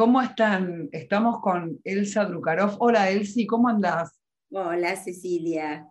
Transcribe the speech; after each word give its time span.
¿Cómo 0.00 0.22
están? 0.22 0.88
Estamos 0.92 1.42
con 1.42 1.78
Elsa 1.84 2.24
Drukarov. 2.24 2.76
Hola 2.78 3.10
Elsie, 3.10 3.46
¿cómo 3.46 3.68
andás? 3.68 4.18
Hola 4.50 4.96
Cecilia. 4.96 5.86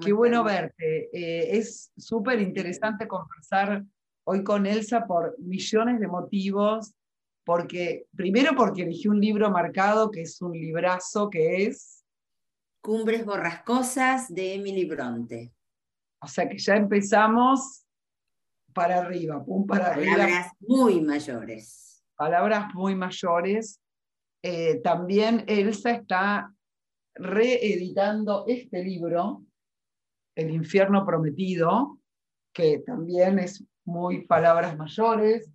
Qué 0.00 0.12
bueno 0.12 0.42
verte. 0.42 1.08
Eh, 1.12 1.56
es 1.56 1.92
súper 1.96 2.40
interesante 2.40 3.06
conversar 3.06 3.84
hoy 4.24 4.42
con 4.42 4.66
Elsa 4.66 5.06
por 5.06 5.38
millones 5.38 6.00
de 6.00 6.08
motivos, 6.08 6.94
porque 7.44 8.06
primero 8.16 8.56
porque 8.56 8.82
elegí 8.82 9.06
un 9.06 9.20
libro 9.20 9.52
marcado 9.52 10.10
que 10.10 10.22
es 10.22 10.42
un 10.42 10.50
librazo 10.50 11.30
que 11.30 11.66
es... 11.66 12.04
Cumbres 12.82 13.24
borrascosas 13.24 14.34
de 14.34 14.54
Emily 14.54 14.84
Bronte. 14.84 15.54
O 16.20 16.26
sea 16.26 16.48
que 16.48 16.58
ya 16.58 16.74
empezamos 16.74 17.86
para 18.74 18.98
arriba, 18.98 19.44
pum 19.44 19.64
para 19.64 19.92
arriba. 19.92 20.16
Palabras 20.16 20.52
muy 20.58 21.00
mayores 21.00 21.87
palabras 22.18 22.74
muy 22.74 22.94
mayores. 22.94 23.80
Eh, 24.42 24.80
también 24.82 25.44
Elsa 25.46 25.92
está 25.92 26.52
reeditando 27.14 28.44
este 28.46 28.84
libro, 28.84 29.44
El 30.36 30.50
infierno 30.50 31.06
prometido, 31.06 31.98
que 32.52 32.80
también 32.80 33.38
es 33.38 33.64
muy 33.84 34.26
palabras 34.26 34.76
mayores. 34.76 35.50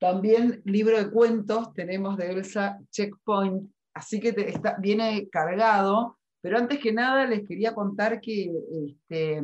También 0.00 0.60
libro 0.64 0.98
de 0.98 1.10
cuentos 1.10 1.72
tenemos 1.72 2.16
de 2.16 2.32
Elsa 2.32 2.78
Checkpoint, 2.90 3.70
así 3.94 4.20
que 4.20 4.34
está, 4.36 4.76
viene 4.78 5.28
cargado, 5.30 6.18
pero 6.42 6.58
antes 6.58 6.80
que 6.80 6.92
nada 6.92 7.24
les 7.26 7.46
quería 7.46 7.74
contar 7.74 8.20
que 8.20 8.52
este, 8.86 9.42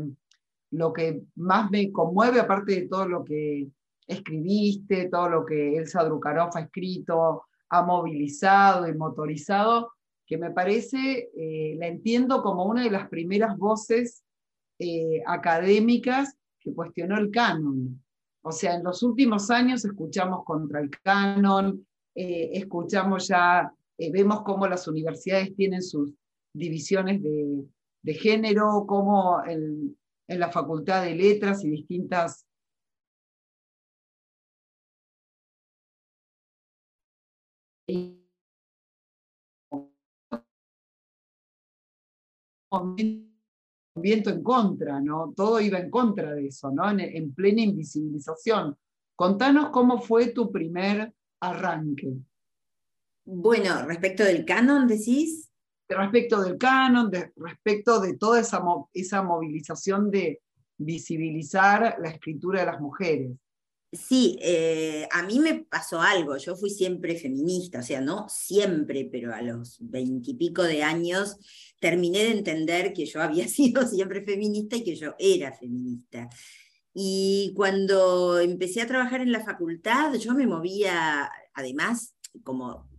lo 0.73 0.93
que 0.93 1.23
más 1.37 1.71
me 1.71 1.91
conmueve, 1.93 2.41
aparte 2.41 2.73
de 2.75 2.89
todo 2.89 3.09
lo 3.09 3.25
que 3.25 3.69
escribiste, 4.11 5.09
todo 5.09 5.29
lo 5.29 5.47
que 5.47 5.77
Elsa 5.77 6.05
Drukarov 6.05 6.51
ha 6.55 6.61
escrito, 6.61 7.45
ha 7.69 7.83
movilizado 7.83 8.89
y 8.89 8.95
motorizado, 8.95 9.93
que 10.27 10.37
me 10.37 10.51
parece, 10.51 11.31
eh, 11.37 11.77
la 11.79 11.87
entiendo 11.87 12.43
como 12.43 12.65
una 12.65 12.83
de 12.83 12.91
las 12.91 13.09
primeras 13.09 13.57
voces 13.57 14.23
eh, 14.79 15.23
académicas 15.27 16.37
que 16.59 16.75
cuestionó 16.75 17.19
el 17.19 17.31
canon. 17.31 18.03
O 18.43 18.53
sea, 18.53 18.75
en 18.75 18.85
los 18.85 19.03
últimos 19.03 19.51
años 19.51 19.85
escuchamos 19.85 20.45
contra 20.45 20.81
el 20.81 20.91
canon, 21.03 21.87
eh, 22.15 22.51
escuchamos 22.55 23.29
ya, 23.29 23.73
vemos 23.99 24.43
cómo 24.43 24.67
las 24.67 24.89
universidades 24.89 25.55
tienen 25.55 25.83
sus 25.83 26.15
divisiones 26.53 27.23
de, 27.23 28.15
género, 28.15 28.87
cómo 28.89 29.43
en 29.47 29.95
la 30.27 30.51
Facultad 30.51 31.05
de 31.05 31.15
Letras 31.15 31.65
y 31.65 31.71
distintas 31.71 32.47
viento 43.95 44.31
en 44.31 44.43
contra, 44.43 45.01
¿no? 45.01 45.33
Todo 45.37 45.61
iba 45.61 45.79
en 45.79 45.91
contra 45.91 46.35
de 46.35 46.47
eso, 46.47 46.71
¿no? 46.71 46.91
En, 46.91 47.35
plena 47.35 47.63
invisibilización. 47.63 48.77
Contanos 49.15 49.71
cómo 49.71 50.01
fue 50.01 50.29
tu 50.29 50.51
primer 50.51 51.13
arranque. 51.41 52.13
Bueno, 53.25 53.85
respecto 53.87 54.25
del 54.25 54.45
canon, 54.45 54.87
decís. 54.87 55.49
Respecto 55.89 56.41
del 56.41 56.57
canon, 56.57 57.11
respecto 57.37 58.01
de 58.01 58.17
toda 58.17 58.41
esa, 58.41 58.63
esa 58.93 59.23
movilización 59.23 60.09
de 60.09 60.41
visibilizar 60.79 61.97
la 62.01 62.11
escritura 62.11 62.61
de 62.61 62.67
las 62.67 62.81
mujeres. 62.81 63.33
Sí, 63.93 64.39
eh, 64.41 65.09
a 65.11 65.25
mí 65.25 65.41
me 65.41 65.65
pasó 65.65 66.01
algo, 66.01 66.37
yo 66.37 66.55
fui 66.55 66.71
siempre 66.71 67.17
feminista, 67.17 67.81
o 67.81 67.83
sea, 67.83 68.01
no 68.01 68.29
siempre, 68.29 69.09
pero 69.11 69.35
a 69.35 69.43
los 69.43 69.79
veintipico 69.81 70.63
de 70.63 70.85
años 70.85 71.37
terminé 71.81 72.21
de 72.21 72.31
entender 72.31 72.93
que 72.93 73.07
yo 73.07 73.21
había 73.21 73.49
sido 73.49 73.87
siempre 73.89 74.25
feminista 74.25 74.77
y 74.77 74.85
que 74.85 74.95
yo 74.95 75.17
era 75.19 75.53
feminista. 75.53 76.29
Y 76.95 77.53
cuando 77.57 78.39
empecé 78.41 78.83
a 78.83 78.87
trabajar 78.87 79.23
en 79.23 79.33
la 79.33 79.45
facultad, 79.45 80.15
yo 80.15 80.35
me 80.35 80.47
movía, 80.47 81.31
además, 81.55 82.15
como 82.45 82.90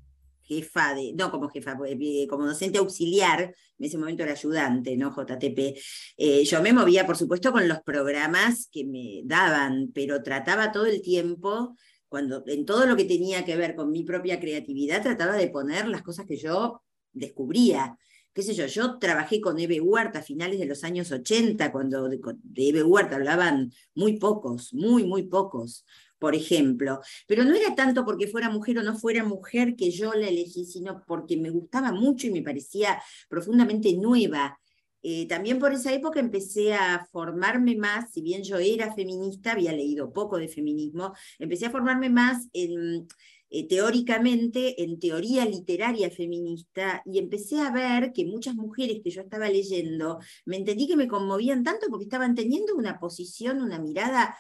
jefa 0.51 0.93
de, 0.93 1.13
no 1.13 1.31
como 1.31 1.47
jefa, 1.49 1.77
eh, 1.87 2.27
como 2.27 2.45
docente 2.45 2.79
auxiliar, 2.79 3.41
en 3.41 3.85
ese 3.85 3.97
momento 3.97 4.23
era 4.23 4.33
ayudante, 4.33 4.97
¿no? 4.97 5.11
JTP, 5.15 5.77
eh, 6.17 6.43
yo 6.43 6.61
me 6.61 6.73
movía, 6.73 7.05
por 7.07 7.15
supuesto, 7.15 7.53
con 7.53 7.67
los 7.69 7.81
programas 7.81 8.67
que 8.69 8.85
me 8.85 9.21
daban, 9.23 9.91
pero 9.93 10.21
trataba 10.21 10.73
todo 10.73 10.87
el 10.87 11.01
tiempo, 11.01 11.75
cuando 12.09 12.43
en 12.47 12.65
todo 12.65 12.85
lo 12.85 12.97
que 12.97 13.05
tenía 13.05 13.45
que 13.45 13.55
ver 13.55 13.75
con 13.75 13.91
mi 13.91 14.03
propia 14.03 14.41
creatividad, 14.41 15.01
trataba 15.01 15.35
de 15.37 15.47
poner 15.47 15.87
las 15.87 16.01
cosas 16.01 16.25
que 16.25 16.35
yo 16.35 16.83
descubría. 17.13 17.97
Qué 18.33 18.43
sé 18.43 18.53
yo, 18.53 18.65
yo 18.65 18.97
trabajé 18.97 19.39
con 19.39 19.57
Eve 19.59 19.79
Huerta 19.79 20.19
a 20.19 20.23
finales 20.23 20.59
de 20.59 20.65
los 20.65 20.83
años 20.83 21.11
80, 21.11 21.71
cuando 21.71 22.09
de, 22.09 22.19
de 22.43 22.69
Eve 22.69 22.83
Huerta 22.83 23.15
hablaban 23.15 23.71
muy 23.95 24.17
pocos, 24.17 24.73
muy, 24.73 25.05
muy 25.05 25.23
pocos 25.23 25.85
por 26.21 26.35
ejemplo. 26.35 27.01
Pero 27.27 27.43
no 27.43 27.55
era 27.55 27.73
tanto 27.73 28.05
porque 28.05 28.27
fuera 28.27 28.47
mujer 28.51 28.77
o 28.77 28.83
no 28.83 28.95
fuera 28.95 29.23
mujer 29.23 29.75
que 29.75 29.89
yo 29.89 30.13
la 30.13 30.27
elegí, 30.27 30.65
sino 30.65 31.03
porque 31.07 31.35
me 31.35 31.49
gustaba 31.49 31.91
mucho 31.91 32.27
y 32.27 32.31
me 32.31 32.43
parecía 32.43 33.01
profundamente 33.27 33.91
nueva. 33.97 34.59
Eh, 35.01 35.27
también 35.27 35.57
por 35.57 35.73
esa 35.73 35.91
época 35.91 36.19
empecé 36.19 36.75
a 36.75 37.07
formarme 37.11 37.75
más, 37.75 38.11
si 38.11 38.21
bien 38.21 38.43
yo 38.43 38.59
era 38.59 38.93
feminista, 38.93 39.53
había 39.53 39.73
leído 39.73 40.13
poco 40.13 40.37
de 40.37 40.47
feminismo, 40.47 41.15
empecé 41.39 41.65
a 41.65 41.71
formarme 41.71 42.11
más 42.11 42.47
eh, 42.53 43.67
teóricamente 43.67 44.83
en 44.83 44.99
teoría 44.99 45.43
literaria 45.45 46.11
feminista 46.11 47.01
y 47.03 47.17
empecé 47.17 47.61
a 47.61 47.71
ver 47.71 48.13
que 48.13 48.27
muchas 48.27 48.53
mujeres 48.53 48.99
que 49.03 49.09
yo 49.09 49.21
estaba 49.23 49.49
leyendo, 49.49 50.19
me 50.45 50.57
entendí 50.57 50.87
que 50.87 50.95
me 50.95 51.07
conmovían 51.07 51.63
tanto 51.63 51.87
porque 51.89 52.05
estaban 52.05 52.35
teniendo 52.35 52.75
una 52.75 52.99
posición, 52.99 53.59
una 53.59 53.79
mirada 53.79 54.37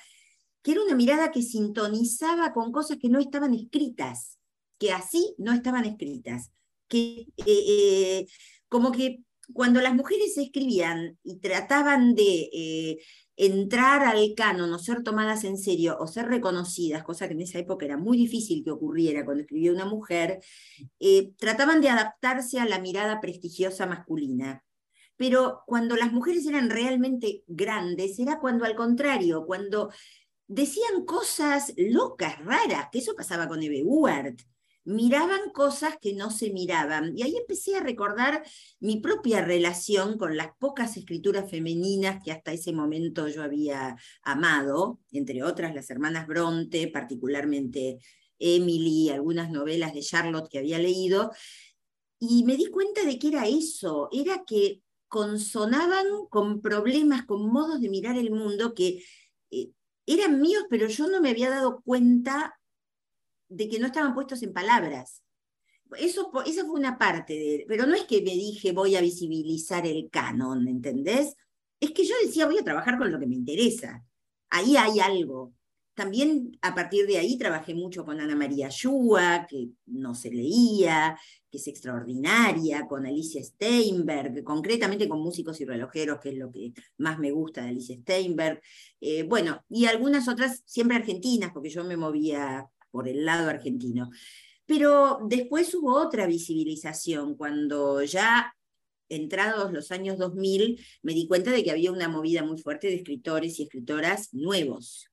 que 0.61 0.73
era 0.73 0.83
una 0.83 0.95
mirada 0.95 1.31
que 1.31 1.41
sintonizaba 1.41 2.53
con 2.53 2.71
cosas 2.71 2.97
que 2.99 3.09
no 3.09 3.19
estaban 3.19 3.53
escritas, 3.53 4.37
que 4.77 4.91
así 4.91 5.35
no 5.37 5.53
estaban 5.53 5.85
escritas, 5.85 6.51
que 6.87 7.27
eh, 7.37 7.45
eh, 7.45 8.27
como 8.67 8.91
que 8.91 9.21
cuando 9.53 9.81
las 9.81 9.93
mujeres 9.93 10.37
escribían 10.37 11.17
y 11.23 11.39
trataban 11.39 12.15
de 12.15 12.49
eh, 12.53 12.97
entrar 13.35 14.03
al 14.03 14.33
canon 14.35 14.71
o 14.73 14.79
ser 14.79 15.03
tomadas 15.03 15.43
en 15.43 15.57
serio 15.57 15.97
o 15.99 16.07
ser 16.07 16.27
reconocidas, 16.27 17.03
cosa 17.03 17.27
que 17.27 17.33
en 17.33 17.41
esa 17.41 17.59
época 17.59 17.85
era 17.85 17.97
muy 17.97 18.17
difícil 18.17 18.63
que 18.63 18.71
ocurriera 18.71 19.25
cuando 19.25 19.41
escribía 19.41 19.73
una 19.73 19.85
mujer, 19.85 20.41
trataban 21.37 21.81
de 21.81 21.89
adaptarse 21.89 22.59
a 22.59 22.65
la 22.65 22.79
mirada 22.79 23.19
prestigiosa 23.19 23.87
masculina. 23.87 24.63
Pero 25.17 25.61
cuando 25.67 25.95
las 25.95 26.11
mujeres 26.11 26.47
eran 26.47 26.69
realmente 26.69 27.43
grandes, 27.45 28.17
era 28.17 28.39
cuando 28.39 28.65
al 28.65 28.75
contrario, 28.75 29.45
cuando 29.45 29.91
decían 30.51 31.05
cosas 31.05 31.73
locas, 31.77 32.37
raras, 32.43 32.89
que 32.91 32.99
eso 32.99 33.15
pasaba 33.15 33.47
con 33.47 33.63
Eve 33.63 33.83
Ward. 33.85 34.35
Miraban 34.83 35.51
cosas 35.53 35.95
que 36.01 36.13
no 36.13 36.29
se 36.29 36.49
miraban. 36.49 37.17
Y 37.17 37.23
ahí 37.23 37.37
empecé 37.37 37.75
a 37.75 37.83
recordar 37.83 38.43
mi 38.79 38.99
propia 38.99 39.45
relación 39.45 40.17
con 40.17 40.35
las 40.35 40.49
pocas 40.57 40.97
escrituras 40.97 41.49
femeninas 41.49 42.21
que 42.21 42.33
hasta 42.33 42.51
ese 42.51 42.73
momento 42.73 43.29
yo 43.29 43.43
había 43.43 43.95
amado, 44.23 44.99
entre 45.13 45.41
otras 45.43 45.73
las 45.73 45.89
hermanas 45.89 46.27
Bronte, 46.27 46.89
particularmente 46.89 47.99
Emily, 48.37 49.09
algunas 49.09 49.51
novelas 49.51 49.93
de 49.93 50.01
Charlotte 50.01 50.49
que 50.49 50.59
había 50.59 50.79
leído. 50.79 51.31
Y 52.19 52.43
me 52.43 52.57
di 52.57 52.65
cuenta 52.65 53.05
de 53.05 53.17
que 53.17 53.29
era 53.29 53.47
eso, 53.47 54.09
era 54.11 54.43
que 54.45 54.81
consonaban 55.07 56.07
con 56.29 56.61
problemas, 56.61 57.25
con 57.25 57.49
modos 57.51 57.79
de 57.79 57.89
mirar 57.89 58.17
el 58.17 58.31
mundo 58.31 58.73
que 58.73 59.03
eran 60.05 60.39
míos, 60.39 60.65
pero 60.69 60.87
yo 60.87 61.07
no 61.07 61.21
me 61.21 61.29
había 61.29 61.49
dado 61.49 61.81
cuenta 61.81 62.59
de 63.49 63.67
que 63.67 63.79
no 63.79 63.87
estaban 63.87 64.13
puestos 64.13 64.41
en 64.43 64.53
palabras. 64.53 65.21
Eso, 65.97 66.31
esa 66.45 66.65
fue 66.65 66.79
una 66.79 66.97
parte 66.97 67.33
de, 67.33 67.65
pero 67.67 67.85
no 67.85 67.95
es 67.95 68.03
que 68.03 68.21
me 68.21 68.31
dije 68.31 68.71
voy 68.71 68.95
a 68.95 69.01
visibilizar 69.01 69.85
el 69.85 70.09
canon, 70.09 70.67
¿entendés? 70.67 71.35
Es 71.79 71.91
que 71.91 72.05
yo 72.05 72.15
decía 72.23 72.45
voy 72.45 72.57
a 72.59 72.63
trabajar 72.63 72.97
con 72.97 73.11
lo 73.11 73.19
que 73.19 73.27
me 73.27 73.35
interesa. 73.35 74.03
Ahí 74.49 74.77
hay 74.77 74.99
algo. 74.99 75.53
También 75.93 76.57
a 76.61 76.73
partir 76.73 77.05
de 77.05 77.17
ahí 77.17 77.37
trabajé 77.37 77.75
mucho 77.75 78.05
con 78.05 78.19
Ana 78.21 78.35
María 78.35 78.69
Yua, 78.69 79.45
que 79.49 79.69
no 79.87 80.15
se 80.15 80.31
leía, 80.31 81.19
que 81.49 81.57
es 81.57 81.67
extraordinaria, 81.67 82.87
con 82.87 83.05
Alicia 83.05 83.43
Steinberg, 83.43 84.43
concretamente 84.43 85.09
con 85.09 85.21
músicos 85.21 85.59
y 85.59 85.65
relojeros, 85.65 86.19
que 86.21 86.29
es 86.29 86.37
lo 86.37 86.49
que 86.49 86.73
más 86.97 87.19
me 87.19 87.31
gusta 87.31 87.61
de 87.61 87.69
Alicia 87.69 87.97
Steinberg. 87.97 88.61
Eh, 89.01 89.23
bueno, 89.23 89.65
y 89.69 89.85
algunas 89.85 90.29
otras 90.29 90.63
siempre 90.65 90.95
argentinas, 90.95 91.51
porque 91.51 91.69
yo 91.69 91.83
me 91.83 91.97
movía 91.97 92.69
por 92.89 93.09
el 93.09 93.25
lado 93.25 93.49
argentino. 93.49 94.09
Pero 94.65 95.19
después 95.27 95.73
hubo 95.75 95.95
otra 95.95 96.25
visibilización, 96.25 97.35
cuando 97.35 98.01
ya 98.03 98.55
entrados 99.09 99.73
los 99.73 99.91
años 99.91 100.17
2000, 100.17 100.79
me 101.01 101.13
di 101.13 101.27
cuenta 101.27 101.51
de 101.51 101.63
que 101.63 101.71
había 101.71 101.91
una 101.91 102.07
movida 102.07 102.43
muy 102.43 102.57
fuerte 102.57 102.87
de 102.87 102.95
escritores 102.95 103.59
y 103.59 103.63
escritoras 103.63 104.33
nuevos, 104.33 105.10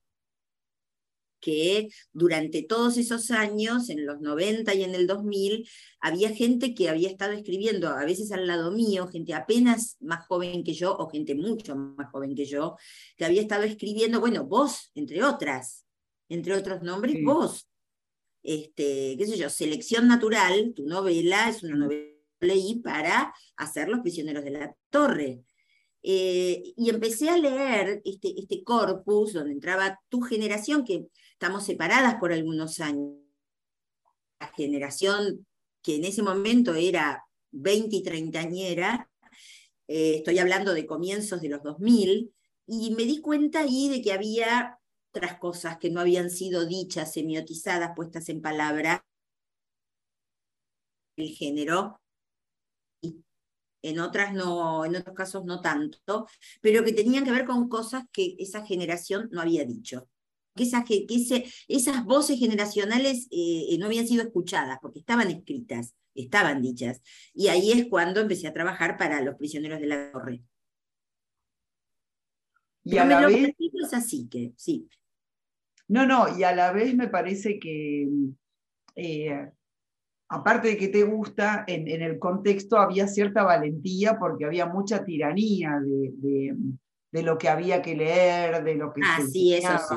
que 1.39 1.89
durante 2.13 2.63
todos 2.63 2.97
esos 2.97 3.31
años, 3.31 3.89
en 3.89 4.05
los 4.05 4.21
90 4.21 4.73
y 4.73 4.83
en 4.83 4.95
el 4.95 5.07
2000, 5.07 5.67
había 5.99 6.29
gente 6.29 6.73
que 6.73 6.89
había 6.89 7.09
estado 7.09 7.33
escribiendo, 7.33 7.89
a 7.89 8.05
veces 8.05 8.31
al 8.31 8.47
lado 8.47 8.71
mío, 8.71 9.07
gente 9.07 9.33
apenas 9.33 9.97
más 9.99 10.25
joven 10.27 10.63
que 10.63 10.73
yo, 10.73 10.95
o 10.95 11.09
gente 11.09 11.35
mucho 11.35 11.75
más 11.75 12.11
joven 12.11 12.35
que 12.35 12.45
yo, 12.45 12.75
que 13.17 13.25
había 13.25 13.41
estado 13.41 13.63
escribiendo, 13.63 14.19
bueno, 14.19 14.45
vos, 14.45 14.91
entre 14.95 15.23
otras, 15.23 15.85
entre 16.29 16.53
otros 16.53 16.81
nombres, 16.81 17.17
vos. 17.23 17.67
Este, 18.41 19.15
qué 19.17 19.25
sé 19.25 19.37
yo, 19.37 19.49
Selección 19.49 20.07
Natural, 20.07 20.73
tu 20.75 20.85
novela, 20.85 21.49
es 21.49 21.63
una 21.63 21.75
novela 21.75 22.05
que 22.39 22.47
leí 22.47 22.79
para 22.81 23.33
hacer 23.57 23.89
Los 23.89 23.99
Prisioneros 23.99 24.43
de 24.43 24.51
la 24.51 24.75
Torre. 24.89 25.43
Eh, 26.01 26.73
y 26.77 26.89
empecé 26.89 27.29
a 27.29 27.37
leer 27.37 28.01
este, 28.05 28.33
este 28.37 28.63
corpus 28.63 29.33
donde 29.33 29.51
entraba 29.51 29.99
tu 30.07 30.21
generación, 30.21 30.85
que 30.85 31.07
estamos 31.39 31.65
separadas 31.65 32.15
por 32.15 32.33
algunos 32.33 32.81
años. 32.81 33.13
La 34.41 34.47
generación 34.57 35.47
que 35.81 35.95
en 35.95 36.03
ese 36.03 36.21
momento 36.21 36.75
era 36.75 37.25
20 37.51 37.95
y 37.95 38.03
30 38.03 38.39
añera, 38.41 39.09
eh, 39.87 40.15
estoy 40.17 40.37
hablando 40.39 40.73
de 40.73 40.85
comienzos 40.85 41.39
de 41.39 41.47
los 41.47 41.63
2000, 41.63 42.33
y 42.67 42.93
me 42.93 43.03
di 43.03 43.21
cuenta 43.21 43.61
ahí 43.61 43.87
de 43.87 44.01
que 44.01 44.11
había 44.11 44.77
otras 45.13 45.39
cosas 45.39 45.77
que 45.77 45.89
no 45.89 46.01
habían 46.01 46.29
sido 46.29 46.65
dichas, 46.65 47.13
semiotizadas, 47.13 47.93
puestas 47.95 48.27
en 48.27 48.41
palabra, 48.41 49.05
el 51.15 51.29
género, 51.29 52.01
en 53.81 53.99
otras 54.01 54.33
no, 54.33 54.83
en 54.83 54.97
otros 54.97 55.15
casos 55.15 55.45
no 55.45 55.61
tanto, 55.61 56.27
pero 56.59 56.83
que 56.83 56.91
tenían 56.91 57.23
que 57.23 57.31
ver 57.31 57.45
con 57.45 57.69
cosas 57.69 58.03
que 58.11 58.35
esa 58.39 58.65
generación 58.65 59.29
no 59.31 59.39
había 59.39 59.63
dicho. 59.63 60.09
Que 60.55 60.63
esas, 60.63 60.83
que, 60.85 61.05
esas 61.67 62.05
voces 62.05 62.39
generacionales 62.39 63.27
eh, 63.31 63.67
eh, 63.69 63.77
no 63.79 63.85
habían 63.85 64.07
sido 64.07 64.23
escuchadas, 64.23 64.79
porque 64.81 64.99
estaban 64.99 65.29
escritas, 65.29 65.95
estaban 66.15 66.61
dichas. 66.61 67.01
Y 67.33 67.47
ahí 67.47 67.71
es 67.71 67.87
cuando 67.87 68.19
empecé 68.19 68.47
a 68.47 68.53
trabajar 68.53 68.97
para 68.97 69.21
los 69.21 69.35
prisioneros 69.35 69.79
de 69.79 69.87
la 69.87 70.11
torre. 70.11 70.41
Y 72.83 72.97
a 72.97 73.05
la 73.05 73.27
vez... 73.27 73.53
es 73.57 73.93
así 73.93 74.27
que, 74.27 74.53
sí. 74.55 74.89
No, 75.87 76.05
no, 76.05 76.37
y 76.37 76.43
a 76.43 76.55
la 76.55 76.71
vez 76.71 76.95
me 76.95 77.07
parece 77.07 77.59
que 77.59 78.07
eh, 78.95 79.49
aparte 80.29 80.69
de 80.69 80.77
que 80.77 80.87
te 80.89 81.03
gusta, 81.03 81.63
en, 81.67 81.87
el 81.87 82.19
contexto 82.19 82.77
había 82.77 83.07
cierta 83.07 83.43
valentía 83.43 84.17
porque 84.19 84.45
había 84.45 84.67
mucha 84.67 85.03
tiranía 85.03 85.79
de, 85.81 87.23
lo 87.23 87.37
que 87.37 87.49
había 87.49 87.81
que 87.81 87.95
leer, 87.95 88.63
de 88.63 88.75
lo 88.75 88.93
que 88.93 89.01
ah, 89.03 89.19
sí, 89.31 89.55
eso 89.55 89.77
sí. 89.89 89.95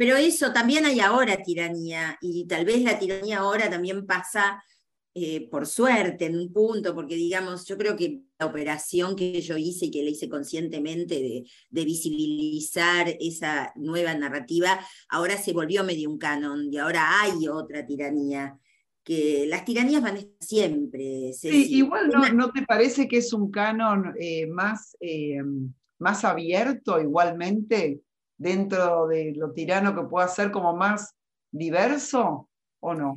Pero 0.00 0.16
eso 0.16 0.50
también 0.50 0.86
hay 0.86 0.98
ahora 0.98 1.42
tiranía, 1.42 2.16
y 2.22 2.46
tal 2.46 2.64
vez 2.64 2.80
la 2.80 2.98
tiranía 2.98 3.40
ahora 3.40 3.68
también 3.68 4.06
pasa 4.06 4.64
eh, 5.12 5.46
por 5.50 5.66
suerte 5.66 6.24
en 6.24 6.38
un 6.38 6.50
punto, 6.54 6.94
porque 6.94 7.16
digamos, 7.16 7.66
yo 7.66 7.76
creo 7.76 7.96
que 7.96 8.22
la 8.38 8.46
operación 8.46 9.14
que 9.14 9.38
yo 9.42 9.58
hice 9.58 9.84
y 9.84 9.90
que 9.90 10.02
le 10.02 10.12
hice 10.12 10.30
conscientemente 10.30 11.16
de, 11.16 11.44
de, 11.68 11.84
visibilizar 11.84 13.14
esa 13.20 13.74
nueva 13.76 14.14
narrativa, 14.14 14.80
ahora 15.10 15.36
se 15.36 15.52
volvió 15.52 15.84
medio 15.84 16.08
un 16.08 16.16
canon 16.16 16.72
y 16.72 16.78
ahora 16.78 17.20
hay 17.20 17.46
otra 17.46 17.84
tiranía 17.84 18.58
que 19.04 19.44
las 19.48 19.66
tiranías 19.66 20.00
van 20.00 20.16
siempre. 20.40 21.34
Sí, 21.34 21.76
igual 21.76 22.08
no, 22.32 22.50
te 22.52 22.62
parece 22.62 23.06
que 23.06 23.18
es 23.18 23.34
un 23.34 23.50
canon 23.50 24.14
eh, 24.18 24.46
más, 24.46 24.96
eh, 24.98 25.42
más 25.98 26.24
abierto 26.24 26.98
igualmente 26.98 28.00
dentro 28.40 29.06
de 29.06 29.34
lo 29.36 29.52
tirano 29.52 29.94
que 29.94 30.08
pueda 30.08 30.26
ser 30.26 30.50
como 30.50 30.74
más 30.74 31.14
diverso 31.50 32.48
o 32.80 32.94
no? 32.94 33.14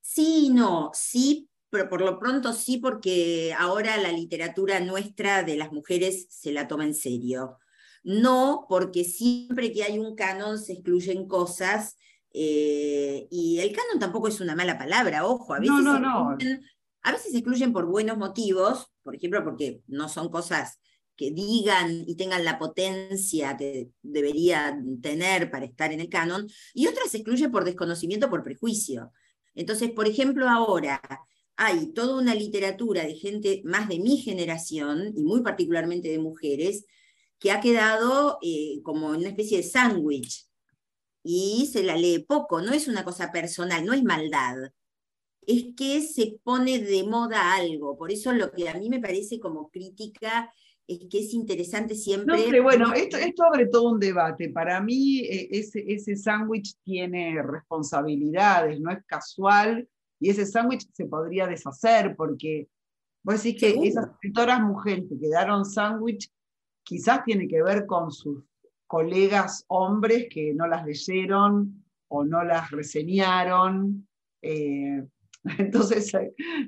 Sí, 0.00 0.50
no, 0.50 0.90
sí, 0.92 1.48
pero 1.70 1.88
por 1.88 2.00
lo 2.00 2.18
pronto 2.18 2.52
sí, 2.52 2.78
porque 2.78 3.54
ahora 3.56 3.96
la 3.96 4.10
literatura 4.10 4.80
nuestra 4.80 5.44
de 5.44 5.56
las 5.56 5.70
mujeres 5.70 6.26
se 6.30 6.52
la 6.52 6.66
toma 6.66 6.84
en 6.84 6.94
serio. 6.94 7.58
No, 8.02 8.66
porque 8.68 9.04
siempre 9.04 9.72
que 9.72 9.84
hay 9.84 10.00
un 10.00 10.16
canon 10.16 10.58
se 10.58 10.72
excluyen 10.72 11.28
cosas 11.28 11.96
eh, 12.32 13.28
y 13.30 13.60
el 13.60 13.70
canon 13.70 14.00
tampoco 14.00 14.26
es 14.26 14.40
una 14.40 14.56
mala 14.56 14.76
palabra, 14.76 15.26
ojo, 15.26 15.54
a 15.54 15.60
veces, 15.60 15.76
no, 15.76 16.00
no, 16.00 16.36
a 17.02 17.12
veces 17.12 17.30
se 17.30 17.38
excluyen 17.38 17.72
por 17.72 17.86
buenos 17.86 18.18
motivos, 18.18 18.90
por 19.04 19.14
ejemplo, 19.14 19.44
porque 19.44 19.82
no 19.86 20.08
son 20.08 20.28
cosas 20.28 20.80
que 21.20 21.32
digan 21.32 22.02
y 22.06 22.14
tengan 22.14 22.46
la 22.46 22.58
potencia 22.58 23.54
que 23.58 23.90
deberían 24.00 25.02
tener 25.02 25.50
para 25.50 25.66
estar 25.66 25.92
en 25.92 26.00
el 26.00 26.08
canon, 26.08 26.48
y 26.72 26.86
otras 26.86 27.10
se 27.10 27.18
excluyen 27.18 27.52
por 27.52 27.66
desconocimiento, 27.66 28.30
por 28.30 28.42
prejuicio. 28.42 29.12
Entonces, 29.54 29.90
por 29.90 30.08
ejemplo, 30.08 30.48
ahora 30.48 31.02
hay 31.56 31.92
toda 31.92 32.18
una 32.18 32.34
literatura 32.34 33.04
de 33.04 33.16
gente 33.16 33.60
más 33.66 33.86
de 33.90 33.98
mi 33.98 34.16
generación, 34.16 35.12
y 35.14 35.22
muy 35.22 35.42
particularmente 35.42 36.08
de 36.08 36.18
mujeres, 36.18 36.86
que 37.38 37.52
ha 37.52 37.60
quedado 37.60 38.38
eh, 38.40 38.80
como 38.82 39.08
una 39.08 39.28
especie 39.28 39.58
de 39.58 39.64
sándwich 39.64 40.46
y 41.22 41.68
se 41.70 41.82
la 41.82 41.96
lee 41.96 42.24
poco, 42.26 42.62
no 42.62 42.72
es 42.72 42.88
una 42.88 43.04
cosa 43.04 43.30
personal, 43.30 43.84
no 43.84 43.92
es 43.92 44.02
maldad, 44.02 44.72
es 45.42 45.66
que 45.76 46.00
se 46.00 46.38
pone 46.42 46.78
de 46.78 47.04
moda 47.04 47.52
algo, 47.54 47.98
por 47.98 48.10
eso 48.10 48.32
lo 48.32 48.52
que 48.52 48.70
a 48.70 48.74
mí 48.74 48.88
me 48.88 49.00
parece 49.00 49.38
como 49.38 49.70
crítica 49.70 50.50
es 50.86 51.06
que 51.10 51.20
es 51.20 51.34
interesante 51.34 51.94
siempre... 51.94 52.50
No, 52.50 52.62
bueno, 52.62 52.92
esto, 52.92 53.16
esto, 53.16 53.44
abre 53.44 53.66
todo 53.66 53.90
un 53.92 54.00
debate. 54.00 54.48
Para 54.48 54.80
mí 54.80 55.20
eh, 55.20 55.48
ese, 55.52 55.84
ese 55.86 56.16
sándwich 56.16 56.74
tiene 56.84 57.40
responsabilidades, 57.42 58.80
no 58.80 58.90
es 58.90 59.04
casual, 59.06 59.88
y 60.18 60.30
ese 60.30 60.44
sándwich 60.46 60.86
se 60.92 61.06
podría 61.06 61.46
deshacer, 61.46 62.14
porque 62.16 62.68
vos 63.22 63.42
decís 63.42 63.60
que 63.60 63.88
esas 63.88 64.10
escritoras 64.10 64.60
mujeres 64.60 65.04
que 65.08 65.18
quedaron 65.18 65.64
sándwich 65.64 66.30
quizás 66.82 67.24
tiene 67.24 67.48
que 67.48 67.62
ver 67.62 67.86
con 67.86 68.10
sus 68.10 68.42
colegas 68.86 69.64
hombres 69.68 70.26
que 70.28 70.52
no 70.52 70.66
las 70.66 70.84
leyeron 70.84 71.84
o 72.08 72.24
no 72.24 72.42
las 72.42 72.70
reseñaron. 72.70 74.08
Eh, 74.42 75.06
entonces 75.58 76.12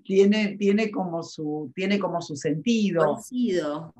tiene, 0.04 0.56
tiene, 0.56 0.90
como 0.90 1.22
su, 1.22 1.70
tiene 1.74 1.98
como 1.98 2.20
su 2.22 2.36
sentido. 2.36 3.18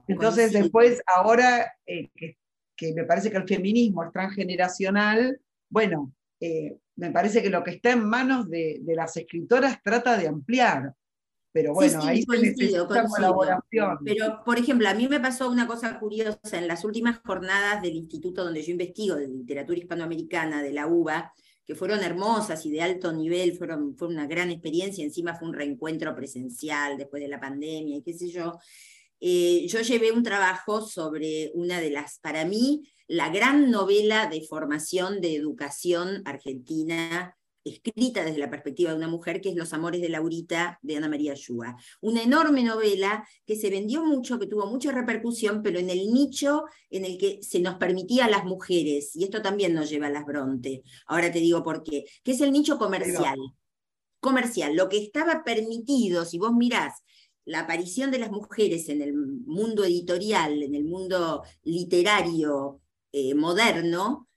Entonces 0.09 0.53
después, 0.53 1.03
ahora 1.06 1.73
eh, 1.87 2.11
que, 2.15 2.37
me 2.94 3.05
parece 3.05 3.31
que 3.31 3.37
el 3.37 3.46
feminismo 3.46 4.03
es 4.05 4.13
transgeneracional, 4.13 5.41
bueno, 5.69 6.13
eh, 6.41 6.77
me 6.96 7.11
parece 7.11 7.43
que 7.43 7.51
lo 7.51 7.63
que 7.63 7.73
está 7.73 7.93
en 7.93 8.05
manos 8.05 8.49
de, 8.51 8.81
de 8.82 8.94
las 8.96 9.17
escritoras 9.17 9.81
trata 9.82 10.17
de 10.17 10.29
ampliar. 10.29 10.94
Pero 11.53 11.75
bueno, 11.75 12.03
ahí 12.03 12.23
se 12.23 12.39
necesita 12.39 13.06
colaboración. 13.06 13.99
Pero, 14.05 14.43
por 14.44 14.58
ejemplo, 14.58 14.89
a 14.89 14.94
mí 14.94 15.06
me 15.06 15.20
pasó 15.20 15.51
una 15.51 15.67
cosa 15.67 15.99
curiosa 15.99 16.39
en 16.55 16.67
las 16.67 16.82
últimas 16.85 17.20
jornadas 17.25 17.82
del 17.82 17.94
instituto 17.94 18.43
donde 18.43 18.63
yo 18.63 18.73
investigo, 18.73 19.17
de 19.17 19.29
literatura 19.29 19.79
hispanoamericana, 19.79 20.63
de 20.63 20.73
la 20.73 20.87
UBA, 20.87 21.32
que 21.65 21.75
fueron 21.75 22.03
hermosas 22.03 22.65
y 22.67 22.71
de 22.71 22.83
alto 22.83 23.13
nivel, 23.13 23.57
fueron, 23.57 23.97
fue 23.97 24.09
una 24.09 24.27
gran 24.27 24.51
experiencia, 24.51 25.05
encima 25.05 25.35
fue 25.35 25.49
un 25.49 25.55
reencuentro 25.55 26.15
presencial 26.15 26.97
después 26.97 27.23
de 27.23 27.29
la 27.29 27.41
pandemia 27.41 27.97
y 27.97 28.03
qué 28.03 28.15
sé 28.15 28.29
yo. 28.31 28.59
Eh, 29.21 29.67
yo 29.69 29.81
llevé 29.81 30.11
un 30.11 30.25
trabajo 30.25 30.81
sobre 30.81 31.53
una 31.55 31.81
de 31.81 31.91
las, 31.91 32.19
para 32.19 32.45
mí, 32.45 32.83
la 33.07 33.29
gran 33.29 33.71
novela 33.71 34.27
de 34.27 34.43
formación 34.43 35.21
de 35.21 35.37
educación 35.37 36.23
argentina 36.25 37.37
escrita 37.65 38.25
desde 38.25 38.39
la 38.39 38.51
perspectiva 38.51 38.91
de 38.91 38.97
una 38.97 39.09
mujer, 39.09 39.41
que 39.41 39.51
es 39.51 39.57
Los 39.57 39.73
Amores 39.73 40.01
de 40.01 40.09
Laurita 40.09 40.79
de 40.83 40.97
Ana 40.97 41.09
María 41.09 41.35
Yúa. 41.35 41.77
Una 42.01 42.23
enorme 42.23 42.63
novela 42.63 43.27
que 43.47 43.57
se 43.57 43.71
vendió 43.71 44.05
mucho, 44.05 44.39
que 44.39 44.47
tuvo 44.47 44.67
mucha 44.67 44.93
repercusión, 44.93 45.63
pero 45.63 45.79
en 45.79 45.91
el 45.91 46.13
nicho 46.13 46.65
en 46.91 47.05
el 47.05 47.19
que 47.19 47.43
se 47.43 47.61
nos 47.61 47.77
permitía 47.77 48.27
a 48.27 48.31
las 48.31 48.45
mujeres, 48.45 49.15
y 49.15 49.25
esto 49.25 49.43
también 49.43 49.75
nos 49.75 49.91
lleva 49.91 50.07
a 50.07 50.11
las 50.11 50.25
Bronte, 50.25 50.83
ahora 51.07 51.31
te 51.31 51.39
digo 51.39 51.63
por 51.63 51.83
qué, 51.83 52.05
que 52.23 52.33
es 52.33 52.41
el 52.41 52.53
nicho 52.53 52.79
comercial. 52.79 53.39
Comercial, 54.21 54.77
lo 54.77 54.89
que 54.89 54.99
estaba 54.99 55.43
permitido, 55.43 56.25
si 56.25 56.39
vos 56.39 56.53
mirás 56.53 57.03
la 57.45 57.61
aparición 57.61 58.11
de 58.11 58.19
las 58.19 58.31
mujeres 58.31 58.89
en 58.89 59.03
el 59.03 59.15
mundo 59.15 59.85
editorial, 59.85 60.63
en 60.63 60.75
el 60.75 60.85
mundo 60.85 61.43
literario 61.65 62.81
eh, 63.11 63.35
moderno, 63.35 64.29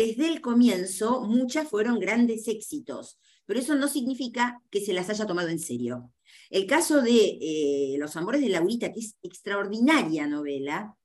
desde 0.00 0.28
el 0.28 0.40
comienzo 0.40 1.22
muchas 1.24 1.68
fueron 1.68 1.98
grandes 1.98 2.48
éxitos, 2.48 3.20
pero 3.44 3.60
eso 3.60 3.74
no 3.74 3.86
significa 3.86 4.62
que 4.70 4.80
se 4.80 4.94
las 4.94 5.10
haya 5.10 5.26
tomado 5.26 5.48
en 5.48 5.58
serio. 5.58 6.10
El 6.48 6.66
caso 6.66 7.02
de 7.02 7.38
eh, 7.38 7.96
Los 7.98 8.16
Amores 8.16 8.40
de 8.40 8.48
Laurita, 8.48 8.92
que 8.92 9.00
es 9.00 9.18
extraordinaria 9.22 10.26
novela, 10.26 10.96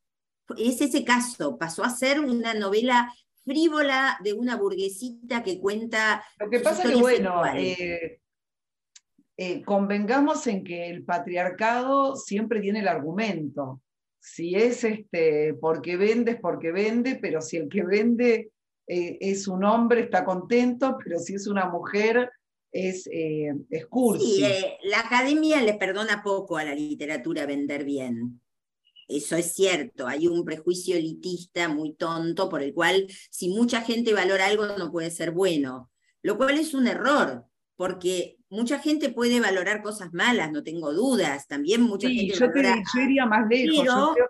es 0.58 0.80
ese 0.80 1.04
caso, 1.04 1.58
pasó 1.58 1.84
a 1.84 1.90
ser 1.90 2.22
una 2.22 2.54
novela 2.54 3.14
frívola 3.44 4.18
de 4.24 4.32
una 4.32 4.56
burguesita 4.56 5.44
que 5.44 5.60
cuenta... 5.60 6.24
Lo 6.40 6.50
que 6.50 6.62
pasa 6.62 6.84
es 6.84 6.90
que, 6.92 6.96
bueno, 6.96 7.46
eh, 7.54 8.22
eh, 9.36 9.62
convengamos 9.64 10.48
en 10.48 10.64
que 10.64 10.90
el 10.90 11.04
patriarcado 11.04 12.16
siempre 12.16 12.62
tiene 12.62 12.80
el 12.80 12.88
argumento. 12.88 13.82
Si 14.20 14.56
es 14.56 14.86
este, 14.86 15.54
porque 15.56 15.98
vende, 15.98 16.32
es 16.32 16.40
porque 16.40 16.72
vende, 16.72 17.20
pero 17.22 17.42
si 17.42 17.58
el 17.58 17.68
que 17.68 17.84
vende 17.84 18.52
eh, 18.88 19.18
es 19.20 19.48
un 19.48 19.64
hombre 19.64 20.02
está 20.02 20.24
contento, 20.24 20.98
pero 21.04 21.20
si 21.20 21.36
es 21.36 21.48
una 21.48 21.70
mujer 21.70 22.30
es, 22.72 23.08
eh, 23.12 23.54
Sí, 24.20 24.44
eh, 24.44 24.78
la 24.84 25.00
academia 25.00 25.62
le 25.62 25.76
perdona 25.76 26.22
poco 26.22 26.58
a 26.58 26.66
la 26.66 26.76
literatura 26.76 27.46
vender 27.46 27.86
bien. 27.86 28.42
Eso 29.08 29.36
es 29.36 29.54
cierto, 29.54 30.08
hay 30.08 30.28
un 30.28 30.44
prejuicio 30.44 30.98
elitista 30.98 31.70
muy 31.70 31.94
tonto 31.94 32.50
por 32.50 32.64
el 32.64 32.74
cual 32.74 33.06
si 33.30 33.50
mucha 33.50 33.82
gente 33.82 34.14
valora 34.14 34.48
algo 34.48 34.66
no 34.78 34.92
puede 34.92 35.12
ser 35.12 35.32
bueno, 35.32 35.92
lo 36.24 36.38
cual 36.38 36.58
es 36.58 36.74
un 36.74 36.88
error, 36.88 37.46
porque 37.76 38.38
mucha 38.50 38.80
gente 38.80 39.10
puede 39.10 39.40
valorar 39.40 39.84
cosas 39.84 40.12
malas, 40.12 40.52
no 40.52 40.64
tengo 40.64 40.92
dudas, 40.92 41.48
también 41.48 41.82
mucha 41.84 42.10
gente 42.10 42.34
yo, 42.34 42.48
yo 42.48 43.02
iría 43.02 43.28
más 43.28 43.48
lejos, 43.48 43.86
yo 43.86 44.12
creo 44.16 44.30